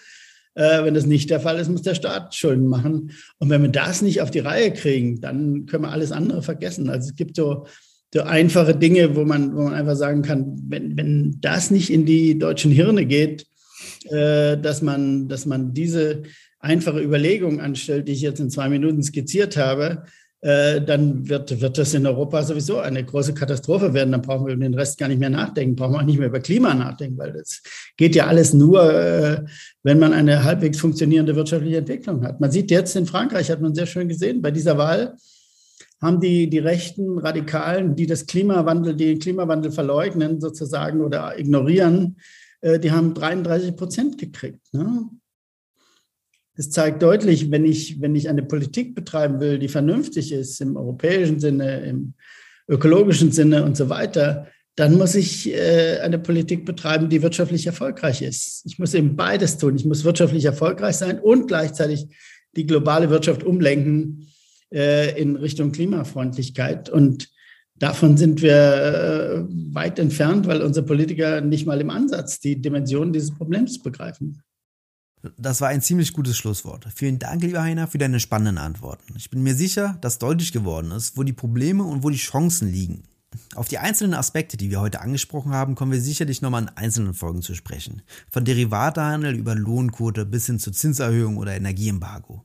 Äh, 0.54 0.84
wenn 0.84 0.92
das 0.92 1.06
nicht 1.06 1.30
der 1.30 1.40
Fall 1.40 1.58
ist, 1.58 1.70
muss 1.70 1.80
der 1.80 1.94
Staat 1.94 2.34
Schulden 2.34 2.68
machen. 2.68 3.10
Und 3.38 3.48
wenn 3.48 3.62
wir 3.62 3.70
das 3.70 4.02
nicht 4.02 4.20
auf 4.20 4.30
die 4.30 4.40
Reihe 4.40 4.70
kriegen, 4.70 5.22
dann 5.22 5.64
können 5.64 5.84
wir 5.84 5.92
alles 5.92 6.12
andere 6.12 6.42
vergessen. 6.42 6.90
Also 6.90 7.08
es 7.08 7.16
gibt 7.16 7.36
so, 7.36 7.66
so 8.12 8.20
einfache 8.20 8.76
Dinge, 8.76 9.16
wo 9.16 9.24
man, 9.24 9.56
wo 9.56 9.62
man 9.62 9.72
einfach 9.72 9.96
sagen 9.96 10.20
kann, 10.20 10.54
wenn, 10.68 10.94
wenn 10.94 11.38
das 11.40 11.70
nicht 11.70 11.88
in 11.90 12.04
die 12.04 12.38
deutschen 12.38 12.70
Hirne 12.70 13.06
geht, 13.06 13.46
äh, 14.10 14.58
dass, 14.58 14.82
man, 14.82 15.26
dass 15.28 15.46
man 15.46 15.72
diese 15.72 16.24
einfache 16.58 17.00
Überlegung 17.00 17.60
anstellt, 17.60 18.08
die 18.08 18.12
ich 18.12 18.20
jetzt 18.20 18.40
in 18.40 18.50
zwei 18.50 18.68
Minuten 18.68 19.02
skizziert 19.02 19.56
habe, 19.56 20.04
äh, 20.44 20.82
dann 20.82 21.26
wird, 21.26 21.58
wird 21.62 21.78
das 21.78 21.94
in 21.94 22.06
Europa 22.06 22.42
sowieso 22.42 22.78
eine 22.78 23.02
große 23.02 23.32
Katastrophe 23.32 23.94
werden. 23.94 24.12
Dann 24.12 24.20
brauchen 24.20 24.46
wir 24.46 24.52
über 24.52 24.62
den 24.62 24.74
Rest 24.74 24.98
gar 24.98 25.08
nicht 25.08 25.18
mehr 25.18 25.30
nachdenken, 25.30 25.74
brauchen 25.74 25.94
wir 25.94 26.00
auch 26.00 26.04
nicht 26.04 26.18
mehr 26.18 26.28
über 26.28 26.40
Klima 26.40 26.74
nachdenken, 26.74 27.16
weil 27.16 27.32
das 27.32 27.62
geht 27.96 28.14
ja 28.14 28.26
alles 28.26 28.52
nur, 28.52 28.92
äh, 28.92 29.42
wenn 29.84 29.98
man 29.98 30.12
eine 30.12 30.44
halbwegs 30.44 30.78
funktionierende 30.78 31.34
wirtschaftliche 31.34 31.78
Entwicklung 31.78 32.22
hat. 32.26 32.40
Man 32.40 32.50
sieht 32.50 32.70
jetzt 32.70 32.94
in 32.94 33.06
Frankreich, 33.06 33.50
hat 33.50 33.62
man 33.62 33.74
sehr 33.74 33.86
schön 33.86 34.06
gesehen, 34.06 34.42
bei 34.42 34.50
dieser 34.50 34.76
Wahl 34.76 35.16
haben 36.02 36.20
die, 36.20 36.50
die 36.50 36.58
rechten 36.58 37.18
Radikalen, 37.18 37.96
die 37.96 38.06
das 38.06 38.26
Klimawandel, 38.26 38.94
die 38.96 39.06
den 39.06 39.20
Klimawandel 39.20 39.72
verleugnen 39.72 40.42
sozusagen 40.42 41.00
oder 41.00 41.38
ignorieren, 41.38 42.18
äh, 42.60 42.78
die 42.78 42.92
haben 42.92 43.14
33 43.14 43.76
Prozent 43.76 44.18
gekriegt. 44.18 44.74
Ne? 44.74 45.08
Es 46.56 46.70
zeigt 46.70 47.02
deutlich, 47.02 47.50
wenn 47.50 47.64
ich, 47.64 48.00
wenn 48.00 48.14
ich 48.14 48.28
eine 48.28 48.42
Politik 48.42 48.94
betreiben 48.94 49.40
will, 49.40 49.58
die 49.58 49.68
vernünftig 49.68 50.32
ist 50.32 50.60
im 50.60 50.76
europäischen 50.76 51.40
Sinne, 51.40 51.80
im 51.80 52.14
ökologischen 52.68 53.32
Sinne 53.32 53.64
und 53.64 53.76
so 53.76 53.88
weiter, 53.88 54.46
dann 54.76 54.96
muss 54.96 55.14
ich 55.14 55.52
äh, 55.52 56.00
eine 56.00 56.18
Politik 56.18 56.64
betreiben, 56.64 57.08
die 57.08 57.22
wirtschaftlich 57.22 57.66
erfolgreich 57.66 58.22
ist. 58.22 58.62
Ich 58.66 58.78
muss 58.78 58.94
eben 58.94 59.16
beides 59.16 59.58
tun. 59.58 59.76
Ich 59.76 59.84
muss 59.84 60.04
wirtschaftlich 60.04 60.44
erfolgreich 60.44 60.96
sein 60.96 61.20
und 61.20 61.46
gleichzeitig 61.46 62.08
die 62.56 62.66
globale 62.66 63.10
Wirtschaft 63.10 63.44
umlenken 63.44 64.28
äh, 64.72 65.20
in 65.20 65.36
Richtung 65.36 65.72
Klimafreundlichkeit. 65.72 66.88
Und 66.88 67.28
davon 67.76 68.16
sind 68.16 68.42
wir 68.42 68.54
äh, 68.54 69.44
weit 69.72 69.98
entfernt, 69.98 70.46
weil 70.46 70.62
unsere 70.62 70.86
Politiker 70.86 71.40
nicht 71.40 71.66
mal 71.66 71.80
im 71.80 71.90
Ansatz 71.90 72.40
die 72.40 72.60
Dimension 72.60 73.12
dieses 73.12 73.34
Problems 73.34 73.80
begreifen. 73.82 74.42
Das 75.38 75.60
war 75.60 75.68
ein 75.68 75.80
ziemlich 75.80 76.12
gutes 76.12 76.36
Schlusswort. 76.36 76.86
Vielen 76.94 77.18
Dank, 77.18 77.42
lieber 77.42 77.62
Heiner, 77.62 77.88
für 77.88 77.98
deine 77.98 78.20
spannenden 78.20 78.58
Antworten. 78.58 79.14
Ich 79.16 79.30
bin 79.30 79.42
mir 79.42 79.54
sicher, 79.54 79.96
dass 80.00 80.18
deutlich 80.18 80.52
geworden 80.52 80.90
ist, 80.90 81.16
wo 81.16 81.22
die 81.22 81.32
Probleme 81.32 81.84
und 81.84 82.02
wo 82.02 82.10
die 82.10 82.18
Chancen 82.18 82.70
liegen. 82.70 83.04
Auf 83.54 83.68
die 83.68 83.78
einzelnen 83.78 84.14
Aspekte, 84.14 84.56
die 84.56 84.70
wir 84.70 84.80
heute 84.80 85.00
angesprochen 85.00 85.52
haben, 85.52 85.74
kommen 85.74 85.92
wir 85.92 86.00
sicherlich 86.00 86.42
nochmal 86.42 86.62
in 86.62 86.68
einzelnen 86.68 87.14
Folgen 87.14 87.42
zu 87.42 87.54
sprechen. 87.54 88.02
Von 88.30 88.44
Derivatehandel 88.44 89.34
über 89.34 89.54
Lohnquote 89.54 90.24
bis 90.26 90.46
hin 90.46 90.58
zu 90.58 90.70
Zinserhöhung 90.70 91.36
oder 91.36 91.56
Energieembargo. 91.56 92.44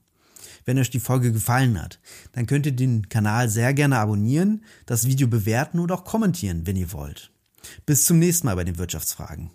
Wenn 0.66 0.78
euch 0.78 0.90
die 0.90 1.00
Folge 1.00 1.32
gefallen 1.32 1.82
hat, 1.82 2.00
dann 2.32 2.46
könnt 2.46 2.66
ihr 2.66 2.72
den 2.72 3.10
Kanal 3.10 3.50
sehr 3.50 3.74
gerne 3.74 3.98
abonnieren, 3.98 4.64
das 4.86 5.06
Video 5.06 5.28
bewerten 5.28 5.80
oder 5.80 5.96
auch 5.96 6.06
kommentieren, 6.06 6.66
wenn 6.66 6.76
ihr 6.76 6.92
wollt. 6.92 7.32
Bis 7.86 8.06
zum 8.06 8.20
nächsten 8.20 8.48
Mal 8.48 8.56
bei 8.56 8.64
den 8.64 8.78
Wirtschaftsfragen. 8.78 9.52